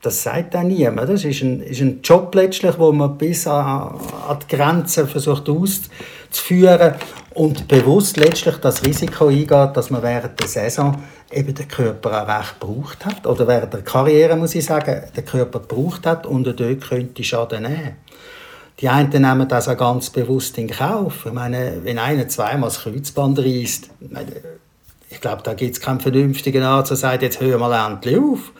das 0.04 0.22
sagt 0.22 0.54
auch 0.56 0.64
niemand. 0.64 1.10
Das 1.10 1.24
ist 1.24 1.42
ein, 1.42 1.62
ist 1.62 1.80
ein 1.80 2.02
Job 2.04 2.36
letztlich, 2.36 2.78
wo 2.78 2.92
man 2.92 3.18
bis 3.18 3.48
an, 3.48 4.00
an 4.28 4.38
die 4.42 4.56
Grenzen 4.56 5.08
versucht 5.08 5.48
auszuführen 5.48 6.96
und 7.34 7.70
bewusst 7.70 8.18
letztlich 8.18 8.58
das 8.58 8.86
Risiko 8.86 9.28
eingeht, 9.28 9.76
dass 9.76 9.90
man 9.90 10.04
während 10.04 10.38
der 10.38 10.48
Saison 10.48 11.02
eben 11.32 11.56
den 11.56 11.70
Körper 11.70 12.22
auch 12.22 12.28
recht 12.28 12.60
gebraucht 12.60 13.06
hat. 13.06 13.26
Oder 13.26 13.48
während 13.48 13.74
der 13.74 13.82
Karriere, 13.82 14.36
muss 14.36 14.56
ich 14.56 14.66
sagen, 14.66 15.04
den 15.16 15.26
Körper 15.26 15.62
gebraucht 15.62 16.06
hat 16.06 16.26
und 16.26 16.46
er 16.48 16.54
dort 16.54 16.82
könnte 16.82 17.24
Schaden 17.24 17.64
nehmen. 17.64 17.96
Die 18.82 18.90
einen 18.90 19.10
nehmen 19.10 19.48
das 19.48 19.70
auch 19.70 19.78
ganz 19.78 20.10
bewusst 20.10 20.58
in 20.58 20.70
Kauf. 20.70 21.26
Ich 21.26 21.32
meine, 21.32 21.78
wenn 21.84 21.98
einer 21.98 22.28
zweimal 22.28 22.68
das 22.68 22.82
Kreuzband 22.82 23.40
reißt, 23.40 23.90
ich 25.10 25.22
glaube, 25.22 25.44
da 25.44 25.54
gibt 25.54 25.76
es 25.76 25.82
keinen 25.82 26.02
vernünftigen 26.02 26.64
Arzt, 26.64 26.92
der 26.92 26.98
sagt, 26.98 27.22
jetzt 27.22 27.40
hör 27.40 27.58
mal 27.58 27.88
endlich 27.90 28.18
auf. 28.18 28.52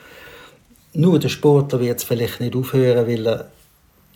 Nur 0.96 1.18
der 1.18 1.28
Sportler 1.28 1.80
wird 1.80 1.98
es 1.98 2.04
vielleicht 2.04 2.40
nicht 2.40 2.54
aufhören, 2.54 3.08
weil 3.08 3.26
er, 3.26 3.48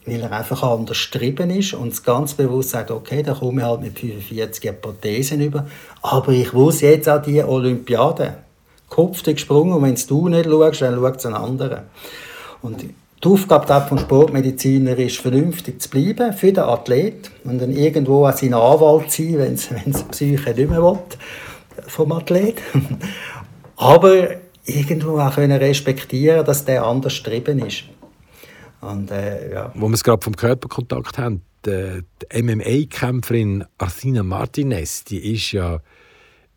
weil 0.07 0.21
er 0.21 0.31
einfach 0.31 0.63
anders 0.63 1.11
getrieben 1.11 1.51
ist 1.51 1.75
und 1.75 2.05
ganz 2.05 2.35
bewusst 2.35 2.71
sagt, 2.71 2.93
okay, 2.93 3.25
da 3.25 3.35
komme 3.35 3.63
ich 3.63 3.67
halt 3.67 3.81
mit 3.81 3.99
45 3.99 4.81
Prothesen 4.81 5.41
über, 5.41 5.67
aber 6.03 6.31
ich 6.31 6.53
muss 6.53 6.81
jetzt 6.81 7.09
auch 7.09 7.21
die 7.21 7.43
Olympiade. 7.43 8.39
Kopf 8.89 9.23
gesprungen 9.25 9.73
und 9.73 9.83
wenn 9.83 9.97
du 9.97 10.29
nicht 10.29 10.45
schaust, 10.47 10.81
dann 10.81 10.95
schaut 10.95 11.17
es 11.17 11.27
ein 11.27 11.35
anderer. 11.35 11.83
Und 12.63 12.83
die 12.83 13.29
Aufgabe 13.29 13.89
vom 13.89 13.99
Sportmediziner 13.99 14.97
ist, 14.97 15.19
vernünftig 15.19 15.83
zu 15.83 15.91
bleiben 15.91 16.33
für 16.33 16.53
den 16.53 16.65
Athlet 16.65 17.33
und 17.43 17.61
dann 17.61 17.73
irgendwo 17.73 18.25
auch 18.25 18.37
sein 18.37 18.55
Anwalt 18.55 19.11
sein, 19.11 19.35
wenn 19.39 19.55
es 19.55 19.69
die 19.69 20.05
Psyche 20.11 20.51
nicht 20.55 20.71
mehr 20.71 20.83
will, 20.83 20.99
vom 21.89 22.13
Athlet. 22.13 22.59
Aber 23.77 24.29
irgendwo 24.69 25.19
auch 25.19 25.35
können 25.35 25.59
respektieren 25.59 26.45
dass 26.45 26.65
der 26.65 26.85
anders 26.85 27.23
getrieben 27.23 27.59
ist. 27.61 27.85
Und, 28.81 29.11
äh, 29.11 29.53
ja. 29.53 29.73
Wo 29.75 29.89
wir 29.89 29.95
es 29.95 30.05
gerade 30.05 30.23
vom 30.23 30.37
Körperkontakt 30.37 31.19
haben, 31.19 31.43
die, 31.67 32.03
die 32.33 32.43
MMA-Kämpferin 32.43 33.65
Arthina 33.79 34.23
Martinez, 34.23 35.05
die 35.05 35.35
ist 35.35 35.53
ja 35.53 35.81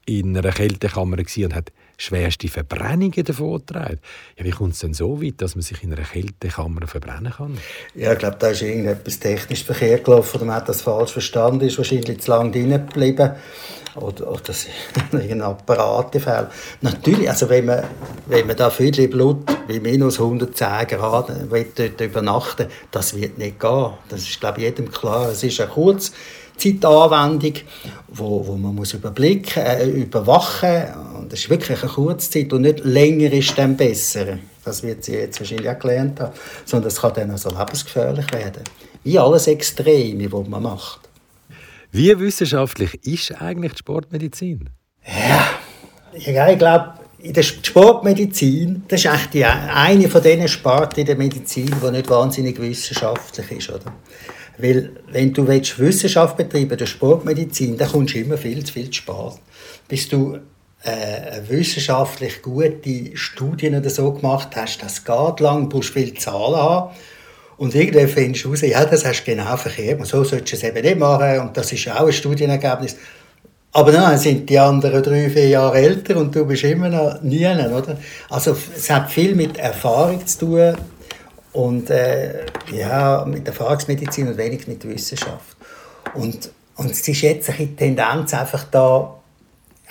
in 0.06 0.38
einer 0.38 0.52
Kältekammer 0.52 1.18
und 1.18 1.56
hat 1.56 1.72
schwerste 2.02 2.48
Verbrennungen 2.48 3.24
davon 3.24 3.66
trägt. 3.66 4.04
Ja, 4.38 4.46
wie 4.46 4.52
kommt 4.52 4.74
es 4.74 4.80
denn 4.80 4.94
so 4.94 5.22
weit, 5.22 5.42
dass 5.42 5.56
man 5.56 5.62
sich 5.62 5.84
in 5.84 5.94
einer 5.94 6.04
Kältekammer 6.04 6.88
verbrennen 6.88 7.32
kann? 7.32 7.58
Ja, 7.96 8.14
ich 8.14 8.20
glaube, 8.20 8.38
da 8.40 8.50
ist 8.50 8.62
irgendetwas 8.62 9.20
technisch 9.20 9.64
verkehrt 9.64 10.04
gelaufen 10.04 10.38
oder 10.38 10.46
man 10.46 10.56
hat 10.56 10.70
das 10.70 10.82
falsch 10.82 11.12
verstanden, 11.12 11.66
ist 11.66 11.78
wahrscheinlich 11.78 12.20
zu 12.20 12.32
lange 12.32 12.52
drin 12.52 12.72
geblieben 12.72 13.32
oder, 13.96 14.32
oder 14.32 14.54
irgendein 15.12 15.42
Apparatefall. 15.42 16.50
Natürlich, 16.82 17.30
also 17.30 17.50
wenn 17.50 17.66
man, 17.66 17.84
wenn 18.28 18.48
man 18.48 18.56
da 18.56 18.70
viel 18.70 19.08
Blut 19.08 19.44
wie 19.68 19.80
minus 19.80 20.20
110 20.20 20.88
Grad 20.88 21.30
dort 21.30 22.02
übernachten 22.02 22.68
das 22.90 23.16
wird 23.16 23.38
nicht 23.38 23.60
gehen. 23.60 23.94
Das 24.10 24.22
ist, 24.22 24.40
glaube 24.40 24.60
ich, 24.60 24.66
jedem 24.66 24.92
klar. 24.92 25.30
Es 25.30 25.44
ist 25.44 25.60
eine 25.60 25.70
Kurzzeitanwendung, 26.54 27.54
wo, 28.10 28.46
wo 28.46 28.56
man 28.56 28.76
muss 28.76 28.94
überblicken, 28.94 29.64
äh, 29.64 29.88
überwachen 29.88 30.86
und 31.20 31.32
das 31.32 31.40
ist 31.40 31.50
wirklich 31.50 31.82
eine 31.82 31.92
Kurzzeit 31.92 32.52
und 32.54 32.62
nicht 32.62 32.84
länger 32.84 33.32
ist 33.32 33.58
dann 33.58 33.78
besser. 33.78 34.38
Das 34.64 34.84
wird 34.84 35.04
sie 35.04 35.14
jetzt 35.14 35.40
wahrscheinlich 35.40 35.70
auch 35.70 35.80
gelernt 35.80 36.20
haben. 36.20 36.34
Sondern 36.66 36.90
es 36.90 37.02
kann 37.02 37.14
dann 37.14 37.32
also 37.32 37.50
lebensgefährlich 37.50 38.32
werden. 38.32 38.64
Wie 39.04 39.18
alles 39.18 39.48
Extreme, 39.48 40.32
was 40.32 40.48
man 40.48 40.64
macht. 40.64 41.02
Wie 41.92 42.18
wissenschaftlich 42.20 43.06
ist 43.06 43.42
eigentlich 43.42 43.74
die 43.74 43.80
Sportmedizin? 43.80 44.70
Ja, 45.06 45.50
ich 46.14 46.26
glaube, 46.26 46.94
in 47.20 47.34
der 47.34 47.44
Sportmedizin, 47.44 48.84
das 48.88 49.02
ist 49.02 49.08
eigentlich 49.08 49.30
die, 49.30 49.46
eine 49.46 50.10
von 50.10 50.22
diesen 50.22 50.48
Sparten 50.48 51.02
in 51.02 51.06
der 51.06 51.18
Medizin, 51.18 51.74
die 51.84 51.92
nicht 51.92 52.10
wahnsinnig 52.10 52.60
wissenschaftlich 52.60 53.52
ist. 53.52 53.70
Oder? 53.70 53.94
Weil, 54.58 54.92
wenn 55.12 55.34
du 55.34 55.48
willst, 55.48 55.80
Wissenschaft 55.80 56.38
betreiben 56.38 56.78
der 56.78 56.86
Sportmedizin, 56.86 57.78
dann 57.78 57.92
kommst 57.92 58.14
du 58.14 58.20
immer 58.20 58.38
viel 58.38 58.64
zu 58.64 58.74
viel 58.74 58.88
zu 58.88 58.94
spät. 58.94 59.34
Bis 59.88 60.08
du 60.08 60.38
äh, 60.84 61.42
wissenschaftlich 61.48 62.42
gute 62.42 63.16
Studien 63.16 63.76
oder 63.76 63.90
so 63.90 64.12
gemacht 64.12 64.50
hast, 64.56 64.84
das 64.84 65.04
geht 65.04 65.40
lang, 65.40 65.70
du 65.70 65.78
musst 65.78 65.90
viele 65.90 66.14
Zahlen 66.14 66.56
haben. 66.56 66.96
Und 67.58 67.76
irgendwann 67.76 68.08
findest 68.08 68.46
du 68.46 68.50
raus, 68.50 68.62
ja, 68.62 68.84
das 68.86 69.06
hast 69.06 69.24
du 69.24 69.32
genau 69.32 69.56
verkehrt. 69.56 70.00
Und 70.00 70.08
so 70.08 70.24
solltest 70.24 70.52
du 70.52 70.56
es 70.56 70.64
eben 70.64 70.84
nicht 70.84 70.98
machen. 70.98 71.40
Und 71.42 71.56
das 71.56 71.72
ist 71.72 71.88
auch 71.90 72.08
ein 72.08 72.14
Studienergebnis. 72.14 72.96
Aber 73.74 73.92
dann 73.92 74.18
sind 74.18 74.50
die 74.50 74.60
anderen 74.60 75.02
drei, 75.02 75.30
vier 75.30 75.48
Jahre 75.48 75.78
älter 75.78 76.18
und 76.18 76.36
du 76.36 76.46
bist 76.46 76.64
immer 76.64 76.90
noch 76.90 77.22
nie, 77.22 77.46
oder? 77.46 77.98
Also 78.30 78.58
es 78.76 78.90
hat 78.90 79.10
viel 79.10 79.34
mit 79.34 79.58
Erfahrung 79.58 80.26
zu 80.28 80.40
tun 80.40 80.76
und 81.54 81.90
äh, 81.90 82.46
ja, 82.72 83.26
mit 83.26 83.48
Erfahrungsmedizin 83.48 84.28
und 84.28 84.38
wenig 84.38 84.68
mit 84.68 84.88
Wissenschaft. 84.88 85.58
Und, 86.14 86.52
und 86.76 86.92
es 86.92 87.08
ist 87.08 87.22
jetzt 87.22 87.50
eine 87.50 87.76
Tendenz 87.76 88.34
einfach 88.34 88.64
da, 88.66 89.18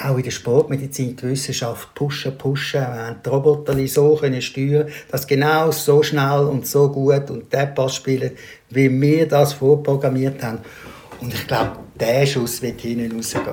auch 0.03 0.17
in 0.17 0.23
der 0.23 0.31
Sportmedizin 0.31 1.15
die 1.15 1.23
Wissenschaft 1.25 1.95
pushen, 1.95 2.37
pushen. 2.39 2.81
Wir 2.81 3.07
haben 3.07 3.17
die 3.25 3.29
Roboter 3.29 3.87
so 3.87 4.17
können 4.17 4.41
steuern, 4.41 4.89
dass 5.11 5.27
genau 5.27 5.71
so 5.71 6.03
schnell 6.03 6.41
und 6.41 6.67
so 6.67 6.89
gut 6.89 7.31
und 7.31 7.53
der 7.53 7.67
Pass 7.67 7.97
spielen, 7.97 8.33
wie 8.71 8.89
wir 8.89 9.29
das 9.29 9.53
vorprogrammiert 9.53 10.43
haben. 10.43 10.61
Und 11.21 11.35
ich 11.35 11.47
glaube, 11.47 11.77
der 11.99 12.25
Schuss 12.25 12.63
wird 12.63 12.81
hinten 12.81 13.15
rausgehen. 13.15 13.45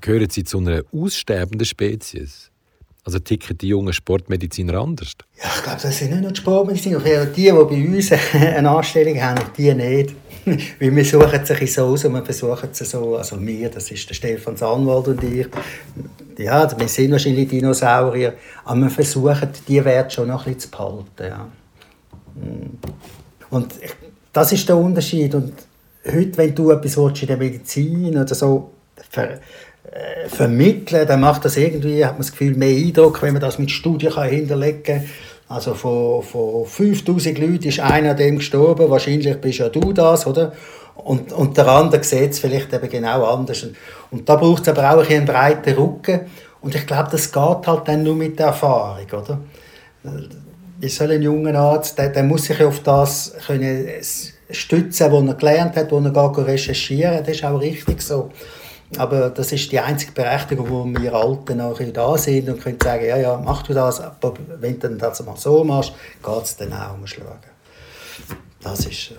Gehören 0.00 0.28
Sie 0.28 0.44
zu 0.44 0.58
einer 0.58 0.82
aussterbenden 0.92 1.64
Spezies? 1.64 2.50
Also 3.06 3.20
ticken 3.20 3.56
die 3.56 3.68
jungen 3.68 3.92
Sportmediziner 3.92 4.80
anders? 4.80 5.12
Ja, 5.40 5.44
ich 5.54 5.62
glaube, 5.62 5.78
das 5.80 5.96
sind 5.96 6.10
nicht 6.10 6.22
nur 6.22 6.32
die 6.32 6.40
Sportmediziner. 6.40 6.98
Die, 6.98 7.42
die 7.42 7.52
bei 7.52 7.60
uns 7.60 8.10
eine 8.32 8.68
Anstellung 8.68 9.22
haben, 9.22 9.40
die 9.56 9.72
nicht. 9.72 10.12
Weil 10.80 10.96
wir 10.96 11.04
suchen 11.04 11.44
sich 11.44 11.72
so 11.72 11.84
aus 11.86 12.04
und 12.04 12.14
wir 12.14 12.24
versuchen 12.24 12.68
es 12.72 12.78
so, 12.78 13.16
also 13.16 13.40
wir, 13.40 13.68
das 13.68 13.92
ist 13.92 14.08
der 14.08 14.14
Stefan 14.14 14.56
Sanwald 14.56 15.06
und 15.08 15.22
ich, 15.22 15.46
ja, 16.36 16.78
wir 16.78 16.88
sind 16.88 17.12
wahrscheinlich 17.12 17.48
Dinosaurier, 17.48 18.34
aber 18.64 18.80
wir 18.80 18.90
versuchen, 18.90 19.50
die 19.68 19.84
Werte 19.84 20.14
schon 20.14 20.28
noch 20.28 20.44
ein 20.44 20.54
bisschen 20.54 20.70
zu 20.72 20.76
behalten. 20.76 21.06
Ja. 21.20 21.48
Mm. 22.34 22.78
Und 23.50 23.74
das 24.32 24.50
ist 24.50 24.68
der 24.68 24.76
Unterschied. 24.76 25.32
Und 25.34 25.52
heute, 26.04 26.38
wenn 26.38 26.54
du 26.54 26.72
etwas 26.72 26.96
in 26.96 27.26
der 27.28 27.36
Medizin 27.36 28.18
oder 28.18 28.34
so 28.34 28.72
äh, 29.92 30.28
vermitteln, 30.28 31.06
dann 31.06 31.20
macht 31.20 31.44
das 31.44 31.56
irgendwie, 31.56 32.04
hat 32.04 32.12
man 32.12 32.22
das 32.22 32.32
Gefühl, 32.32 32.56
mehr 32.56 32.76
Eindruck, 32.76 33.22
wenn 33.22 33.32
man 33.32 33.42
das 33.42 33.58
mit 33.58 33.70
Studien 33.70 34.12
kann 34.12 34.28
hinterlegen 34.28 34.82
kann 34.82 35.04
also 35.48 35.74
von, 35.74 36.22
von 36.22 36.66
5000 36.66 37.38
Leuten 37.38 37.68
ist 37.68 37.78
einer 37.78 38.14
dem 38.14 38.38
gestorben, 38.38 38.90
wahrscheinlich 38.90 39.36
bist 39.40 39.60
ja 39.60 39.68
du 39.68 39.92
das, 39.92 40.26
oder? 40.26 40.52
Und, 40.96 41.32
und 41.32 41.56
der 41.56 41.68
andere 41.68 42.02
sieht 42.02 42.32
es 42.32 42.40
vielleicht 42.40 42.72
eben 42.72 42.88
genau 42.88 43.24
anders. 43.24 43.62
Und, 43.62 43.76
und 44.10 44.28
da 44.28 44.34
braucht 44.36 44.62
es 44.62 44.68
aber 44.68 44.92
auch 44.92 45.08
einen 45.08 45.24
breiten 45.24 45.74
Rücken. 45.74 46.22
Und 46.60 46.74
ich 46.74 46.86
glaube, 46.86 47.10
das 47.12 47.30
geht 47.30 47.66
halt 47.66 47.82
dann 47.86 48.02
nur 48.02 48.16
mit 48.16 48.38
der 48.38 48.46
Erfahrung, 48.46 49.06
oder? 49.12 49.40
Wie 50.80 50.88
soll 50.88 51.12
ein 51.12 51.22
junger 51.22 51.54
Arzt, 51.54 51.96
der, 51.96 52.08
der 52.08 52.24
muss 52.24 52.44
sich 52.44 52.62
auf 52.62 52.80
das 52.80 53.34
können 53.46 53.86
stützen, 54.50 55.12
was 55.12 55.26
er 55.26 55.34
gelernt 55.34 55.76
hat, 55.76 55.92
wo 55.92 55.98
er 55.98 56.10
gar 56.10 56.36
recherchieren 56.46 57.18
Das 57.24 57.36
ist 57.36 57.44
auch 57.44 57.60
richtig 57.60 58.00
so. 58.02 58.30
Aber 58.98 59.30
das 59.30 59.52
ist 59.52 59.72
die 59.72 59.80
einzige 59.80 60.12
Berechtigung, 60.12 60.70
wo 60.70 60.84
wir 60.84 61.12
Alten 61.12 61.58
nachher 61.58 61.90
da 61.90 62.16
sind 62.16 62.48
und 62.48 62.60
können 62.62 62.78
sagen, 62.80 63.04
ja, 63.04 63.16
ja, 63.16 63.40
mach 63.44 63.62
du 63.62 63.74
das, 63.74 64.00
aber 64.00 64.34
wenn 64.60 64.78
du 64.78 64.88
das 64.90 65.24
mal 65.24 65.36
so 65.36 65.64
machst, 65.64 65.92
geht 66.22 66.44
es 66.44 66.56
dann 66.56 66.72
auch 66.72 66.94
umschlagen. 66.94 67.50
Das 68.62 68.86
ist 68.86 69.12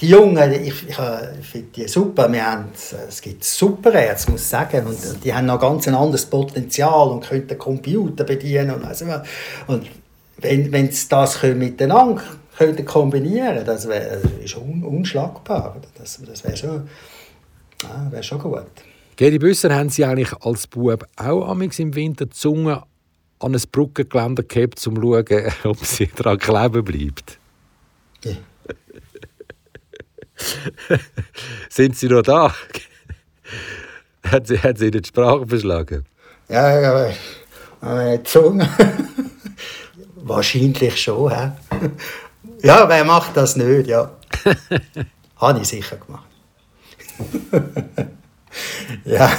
die 0.00 0.08
Jungen, 0.08 0.52
ich, 0.52 0.88
ich, 0.88 0.98
ich 1.40 1.46
finde 1.46 1.68
die 1.76 1.86
super. 1.86 2.30
Wir 2.32 2.44
haben, 2.44 2.70
es 3.08 3.20
gibt 3.20 3.44
super 3.44 3.92
Ärzte, 3.92 4.32
muss 4.32 4.42
ich 4.42 4.48
sagen, 4.48 4.86
und 4.86 4.98
die 5.24 5.32
haben 5.32 5.46
noch 5.46 5.60
ganz 5.60 5.86
ein 5.86 5.94
anderes 5.94 6.26
Potenzial 6.26 7.08
und 7.10 7.24
können 7.24 7.46
den 7.46 7.58
Computer 7.58 8.24
bedienen 8.24 8.72
und, 8.72 8.84
also, 8.84 9.04
und 9.68 9.86
wenn, 10.38 10.72
wenn 10.72 10.90
sie 10.90 11.08
das 11.08 11.38
können 11.38 11.58
miteinander 11.60 12.20
können 12.58 12.84
kombinieren, 12.84 13.64
das 13.64 13.88
wäre 13.88 14.20
ist 14.42 14.56
un, 14.56 14.82
unschlagbar. 14.82 15.76
Das, 15.96 16.20
das 16.26 16.44
wäre 16.44 16.56
schon, 16.56 16.88
ja, 17.82 18.10
wär 18.10 18.22
schon 18.22 18.38
gut. 18.40 18.66
Geri 19.16 19.38
Büsser, 19.38 19.74
haben 19.74 19.90
Sie 19.90 20.04
eigentlich 20.04 20.32
als 20.40 20.66
Bub 20.66 21.06
auch 21.16 21.48
amigs 21.48 21.78
im 21.78 21.94
Winter 21.94 22.26
die 22.26 22.32
Zunge 22.32 22.82
an 23.38 23.54
ein 23.54 23.62
Brückengeländer 23.70 24.42
gehabt, 24.42 24.86
um 24.86 24.96
zu 24.96 25.02
schauen, 25.02 25.52
ob 25.64 25.84
sie 25.84 26.10
daran 26.14 26.38
kleben 26.38 26.84
bleibt? 26.84 27.38
Ja. 28.24 28.36
Sind 31.68 31.96
Sie 31.96 32.08
noch 32.08 32.22
da? 32.22 32.54
hat, 34.24 34.46
sie, 34.46 34.58
hat 34.58 34.78
sie 34.78 34.86
Ihnen 34.86 35.02
die 35.02 35.08
Sprache 35.08 35.46
verschlagen? 35.46 36.06
Ja, 36.48 36.80
ja, 36.80 37.12
aber 37.80 38.16
die 38.16 38.22
Zunge. 38.22 38.68
Wahrscheinlich 40.16 41.00
schon. 41.00 41.30
He? 41.30 41.50
Ja, 42.62 42.88
wer 42.88 43.04
macht 43.04 43.36
das 43.36 43.56
nicht? 43.56 43.88
Ja. 43.88 44.10
Habe 45.36 45.60
ich 45.60 45.68
sicher 45.68 45.96
gemacht. 45.96 46.26
Ja, 49.04 49.32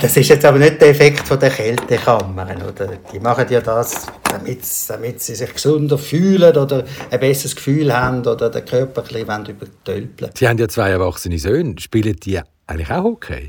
das 0.00 0.16
ist 0.16 0.28
jetzt 0.28 0.44
aber 0.44 0.58
nicht 0.58 0.80
der 0.80 0.88
Effekt 0.88 1.26
von 1.26 1.38
der 1.38 1.50
Kältekammern. 1.50 2.62
Oder? 2.62 2.98
Die 3.12 3.20
machen 3.20 3.46
ja 3.48 3.60
das, 3.60 4.06
damit, 4.30 4.60
damit 4.88 5.22
sie 5.22 5.34
sich 5.34 5.52
gesunder 5.52 5.98
fühlen 5.98 6.56
oder 6.56 6.84
ein 7.10 7.20
besseres 7.20 7.56
Gefühl 7.56 7.96
haben 7.96 8.26
oder 8.26 8.50
den 8.50 8.64
Körper 8.64 9.02
ein 9.02 9.26
bisschen 9.26 9.46
übertölpeln 9.46 10.30
Sie 10.36 10.48
haben 10.48 10.58
ja 10.58 10.68
zwei 10.68 10.90
erwachsene 10.90 11.38
Söhne. 11.38 11.74
Spielen 11.78 12.16
die 12.16 12.40
eigentlich 12.66 12.90
auch 12.90 13.04
Hockey? 13.04 13.46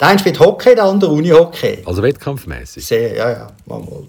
Der 0.00 0.08
eine 0.08 0.18
spielt 0.18 0.40
Hockey, 0.40 0.74
der 0.74 0.84
andere 0.84 1.10
Unihockey. 1.10 1.78
Also 1.86 2.02
wettkampfmäßig? 2.02 2.84
Sehr, 2.84 3.14
ja, 3.14 3.30
ja, 3.30 3.46
manchmal. 3.64 4.04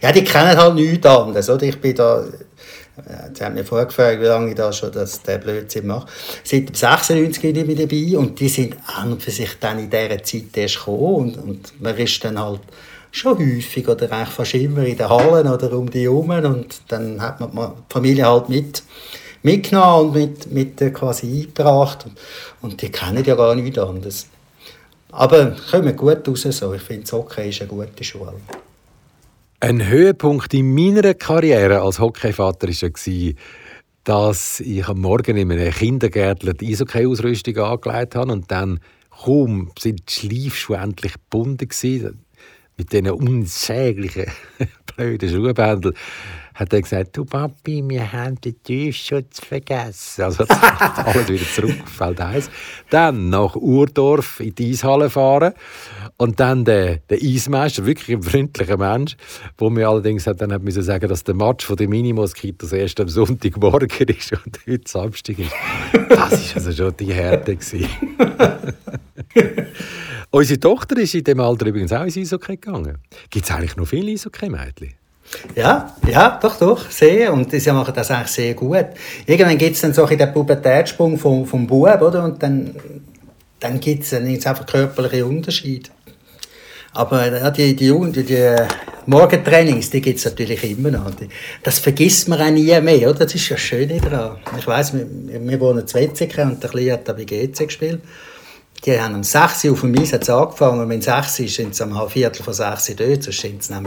Ja, 0.00 0.12
die 0.12 0.22
kennen 0.22 0.56
halt 0.56 0.74
nichts 0.76 1.06
anderes. 1.06 1.50
Oder? 1.50 1.64
Ich 1.64 1.80
bin 1.80 1.96
da 1.96 2.24
Sie 3.34 3.44
haben 3.44 3.54
mich 3.54 3.66
vorgefragt, 3.66 4.20
wie 4.20 4.26
lange 4.26 4.50
ich 4.50 4.54
da 4.54 4.72
schon 4.72 4.92
das, 4.92 5.22
den 5.22 5.40
Blödsinn 5.40 5.86
mache. 5.88 6.06
Seit 6.44 6.76
96 6.76 7.42
bin 7.42 7.70
ich 7.70 7.78
dabei 7.78 8.16
und 8.16 8.38
die 8.38 8.48
sind 8.48 8.76
an 8.86 9.12
und 9.12 9.22
für 9.22 9.32
sich 9.32 9.58
dann 9.58 9.80
in 9.80 9.90
dieser 9.90 10.22
Zeit 10.22 10.56
erst 10.56 10.78
gekommen 10.78 11.34
und, 11.34 11.38
und 11.38 11.80
man 11.82 11.96
ist 11.96 12.24
dann 12.24 12.38
halt 12.38 12.60
schon 13.10 13.38
häufig 13.38 13.88
oder 13.88 14.10
eigentlich 14.12 14.28
fast 14.28 14.54
immer 14.54 14.84
in 14.84 14.96
den 14.96 15.08
Hallen 15.08 15.48
oder 15.48 15.72
um 15.72 15.90
die 15.90 16.02
herum 16.02 16.30
und 16.30 16.82
dann 16.88 17.20
hat 17.20 17.40
man 17.40 17.50
die 17.52 17.92
Familie 17.92 18.26
halt 18.26 18.48
mit 18.48 18.82
mitgenommen 19.42 20.08
und 20.08 20.14
mit, 20.14 20.52
mit 20.80 20.94
quasi 20.94 21.26
eingebracht 21.26 22.06
und, 22.06 22.18
und 22.62 22.82
die 22.82 22.90
kennen 22.90 23.24
ja 23.24 23.34
gar 23.34 23.54
nichts 23.54 23.78
anderes. 23.78 24.26
Aber 25.12 25.56
kommen 25.70 25.96
gut 25.96 26.26
raus 26.26 26.42
so. 26.42 26.74
Ich 26.74 26.82
finde, 26.82 27.10
Hockey 27.12 27.50
ist 27.50 27.60
eine 27.60 27.68
gute 27.68 28.02
Schule. 28.02 28.34
Ein 29.64 29.88
Höhepunkt 29.88 30.52
in 30.52 30.74
meiner 30.74 31.14
Karriere 31.14 31.80
als 31.80 31.98
Hockeyvater 31.98 32.68
war, 32.68 33.32
dass 34.04 34.60
ich 34.60 34.86
am 34.86 35.00
Morgen 35.00 35.38
in 35.38 35.50
einem 35.50 35.72
Kindergärtler 35.72 36.52
die 36.52 36.70
Eishockey-Ausrüstung 36.70 37.56
angelegt 37.56 38.14
habe 38.14 38.30
und 38.30 38.50
dann 38.50 38.78
kaum 39.08 39.70
sind 39.78 40.02
die 40.06 40.12
Schleifschuhe 40.12 40.76
endlich 40.76 41.14
gebunden 41.14 41.66
mit 42.76 42.92
diesen 42.92 43.10
unsäglichen 43.12 44.26
blöden 44.96 45.30
Schuhbändeln, 45.30 45.94
hat 46.54 46.72
er 46.72 46.82
gesagt, 46.82 47.16
du 47.16 47.24
Papi, 47.24 47.82
wir 47.86 48.12
haben 48.12 48.40
den 48.40 48.62
Tiefschutz 48.62 49.40
vergessen. 49.40 50.22
Also 50.22 50.44
alles 50.48 51.28
wieder 51.28 51.44
zurück 51.44 51.88
Feld 51.88 52.20
1. 52.20 52.48
Dann 52.90 53.28
nach 53.28 53.56
Urdorf 53.56 54.38
in 54.38 54.54
die 54.54 54.70
Eishalle 54.70 55.10
fahren 55.10 55.52
und 56.16 56.38
dann 56.38 56.64
der, 56.64 56.98
der 57.10 57.18
Eismeister, 57.20 57.84
wirklich 57.86 58.16
ein 58.16 58.22
freundlicher 58.22 58.76
Mensch, 58.76 59.16
wo 59.58 59.68
mir 59.68 59.88
allerdings 59.88 60.26
hat, 60.28 60.40
dann 60.40 60.52
hat 60.52 60.62
müssen 60.62 60.82
sagen, 60.82 61.08
dass 61.08 61.24
der 61.24 61.34
Match 61.34 61.66
von 61.66 61.76
den 61.76 61.90
Minimoskitos 61.90 62.72
erst 62.72 63.00
am 63.00 63.08
Sonntagmorgen 63.08 64.08
ist 64.08 64.32
und 64.32 64.60
heute 64.66 64.90
Samstag 64.90 65.40
ist. 65.40 65.52
Das 66.08 66.54
war 66.54 66.56
also 66.56 66.72
schon 66.72 66.96
die 66.96 67.12
Härte. 67.12 67.58
Unsere 70.30 70.60
Tochter 70.60 70.96
ist 70.98 71.14
in 71.14 71.24
dem 71.24 71.40
Alter 71.40 71.66
übrigens 71.66 71.92
auch 71.92 72.04
ins 72.04 72.16
Eishockey 72.16 72.56
gegangen. 72.56 72.98
Gibt 73.30 73.44
es 73.44 73.50
eigentlich 73.50 73.76
noch 73.76 73.86
viele 73.86 74.12
Eishockey-Mädchen? 74.12 74.94
Ja, 75.54 75.94
ja, 76.06 76.38
doch, 76.40 76.58
doch, 76.58 76.90
sehr. 76.90 77.32
Und 77.32 77.50
sie 77.50 77.72
machen 77.72 77.94
das 77.94 78.10
eigentlich 78.10 78.28
sehr 78.28 78.54
gut. 78.54 78.86
Irgendwann 79.26 79.58
gibt 79.58 79.76
es 79.76 79.82
dann 79.82 79.92
so 79.92 80.06
den 80.06 80.32
Pubertätssprung 80.32 81.18
vom, 81.18 81.46
vom 81.46 81.66
Bub, 81.66 82.00
oder? 82.00 82.24
Und 82.24 82.42
dann, 82.42 82.74
dann 83.60 83.80
gibt 83.80 84.04
es 84.04 84.12
einfach 84.12 84.66
körperliche 84.66 85.26
Unterschiede. 85.26 85.90
Aber 86.92 87.26
ja, 87.26 87.50
die, 87.50 87.74
die, 87.74 88.12
die, 88.12 88.22
die 88.22 88.56
Morgentrainings, 89.06 89.90
die 89.90 90.00
gibt 90.00 90.18
es 90.20 90.24
natürlich 90.24 90.62
immer 90.70 90.90
noch. 90.90 91.10
Das 91.62 91.80
vergisst 91.80 92.28
man 92.28 92.40
auch 92.40 92.50
nie 92.50 92.80
mehr, 92.80 93.10
oder? 93.10 93.24
Das 93.24 93.34
ist 93.34 93.48
ja 93.48 93.56
schön 93.56 93.88
daran. 94.00 94.38
Ich 94.58 94.66
weiss, 94.66 94.94
wir, 94.94 95.06
wir 95.06 95.60
wohnen 95.60 95.80
in 95.80 95.94
Wetzikon 95.94 96.52
und 96.52 96.62
der 96.62 96.70
Kleine 96.70 96.92
hat 96.92 97.08
da 97.08 97.12
bei 97.12 97.24
GC 97.24 97.66
gespielt. 97.66 98.00
Die 98.84 99.00
haben 99.00 99.14
um 99.14 99.24
6 99.24 99.64
Uhr 99.64 99.72
auf 99.72 99.80
dem 99.80 99.98
Eis 99.98 100.12
angefangen 100.12 100.80
und 100.80 100.88
wenn 100.88 101.00
es 101.00 101.06
6 101.06 101.40
Uhr 101.40 101.46
ist, 101.46 101.54
sind 101.56 101.74
sie 101.74 101.94
halb 101.94 102.12
Viertel 102.12 102.42
von 102.42 102.54
6 102.54 102.90
Uhr 102.90 102.96
dort, 102.96 103.22
sonst 103.24 103.40
sind 103.40 103.62
sie 103.62 103.68
zu 103.68 103.80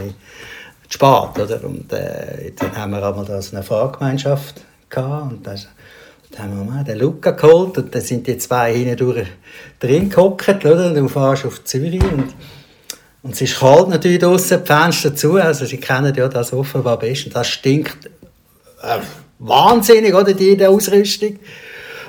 spät, 0.89 1.39
oder? 1.39 1.63
Und 1.63 1.91
äh, 1.93 2.51
dann 2.55 2.75
haben 2.75 2.91
wir 2.91 3.03
einmal 3.03 3.41
so 3.41 3.55
eine 3.55 3.63
Fahrgemeinschaft 3.63 4.61
gehabt 4.89 5.31
und 5.31 5.47
das, 5.47 5.67
dann 6.31 6.43
haben 6.43 6.57
wir 6.57 6.73
mal 6.73 6.83
den 6.83 6.99
Luca 6.99 7.31
geholt 7.31 7.77
und 7.77 7.93
dann 7.93 8.01
sind 8.01 8.27
die 8.27 8.37
zwei 8.37 8.73
hinten 8.73 8.97
durch 8.97 9.27
drin 9.79 10.09
gehockt, 10.09 10.65
oder? 10.65 10.87
Und 10.87 10.95
du 10.95 11.07
fährst 11.07 11.45
auf 11.45 11.63
Zürich 11.63 12.03
und 12.03 12.33
und 13.23 13.33
es 13.33 13.41
ist 13.41 13.59
kalt 13.59 13.89
natürlich 13.89 14.19
draußen, 14.19 14.63
die 14.63 14.65
Fenster 14.65 15.13
zu, 15.13 15.35
also 15.35 15.65
sie 15.65 15.77
kennen 15.77 16.13
ja 16.15 16.29
das 16.29 16.53
offenbar 16.53 16.97
besten. 16.97 17.29
Das 17.31 17.47
stinkt 17.47 18.05
äh, 18.81 18.99
wahnsinnig, 19.39 20.13
oder, 20.13 20.33
die 20.33 20.65
Ausrüstung. 20.65 21.37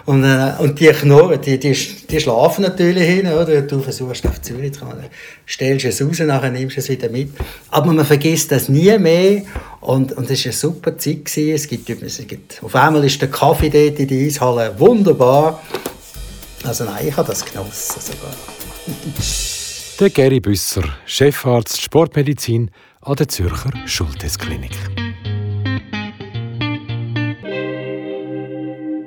Und, 0.08 0.24
äh, 0.24 0.54
und 0.58 0.80
die 0.80 0.86
Knurren, 0.86 1.38
die, 1.38 1.58
die, 1.58 1.74
die 1.74 2.18
schlafen 2.18 2.62
natürlich 2.62 3.06
hin, 3.06 3.26
oder? 3.26 3.60
Du 3.60 3.82
versuchst 3.82 4.26
auf 4.26 4.40
Zürich 4.40 4.72
zu 4.72 4.80
kommen, 4.80 5.04
stellst 5.46 5.84
es 5.84 6.00
raus, 6.00 6.18
nachher 6.20 6.50
nimmst 6.50 6.76
du 6.76 6.80
es 6.80 6.88
wieder 6.88 7.10
mit. 7.10 7.28
Aber 7.68 7.92
man 7.92 8.06
vergisst 8.06 8.50
das 8.50 8.70
nie 8.70 8.96
mehr. 8.96 9.42
Und, 9.82 10.12
und 10.12 10.30
es 10.30 10.40
war 10.40 10.46
eine 10.46 10.52
super 10.54 10.96
Zeit. 10.96 11.26
Gewesen. 11.26 11.54
Es 11.54 11.68
gibt, 11.68 11.90
es 11.90 12.26
gibt, 12.26 12.62
auf 12.62 12.74
einmal 12.74 13.04
ist 13.04 13.20
der 13.20 13.30
Kaffee 13.30 13.68
dort 13.68 14.00
in 14.00 14.08
der 14.08 14.26
Eishalle 14.26 14.74
wunderbar. 14.78 15.62
Also 16.64 16.84
nein, 16.84 17.06
ich 17.08 17.14
habe 17.14 17.28
das 17.28 17.44
genossen 17.44 18.00
sogar. 18.00 18.34
Der 20.00 20.08
Gary 20.08 20.40
Büsser, 20.40 20.84
Chefarzt 21.04 21.82
Sportmedizin 21.82 22.70
an 23.02 23.16
der 23.16 23.28
Zürcher 23.28 23.72
Schultesklinik. 23.84 24.72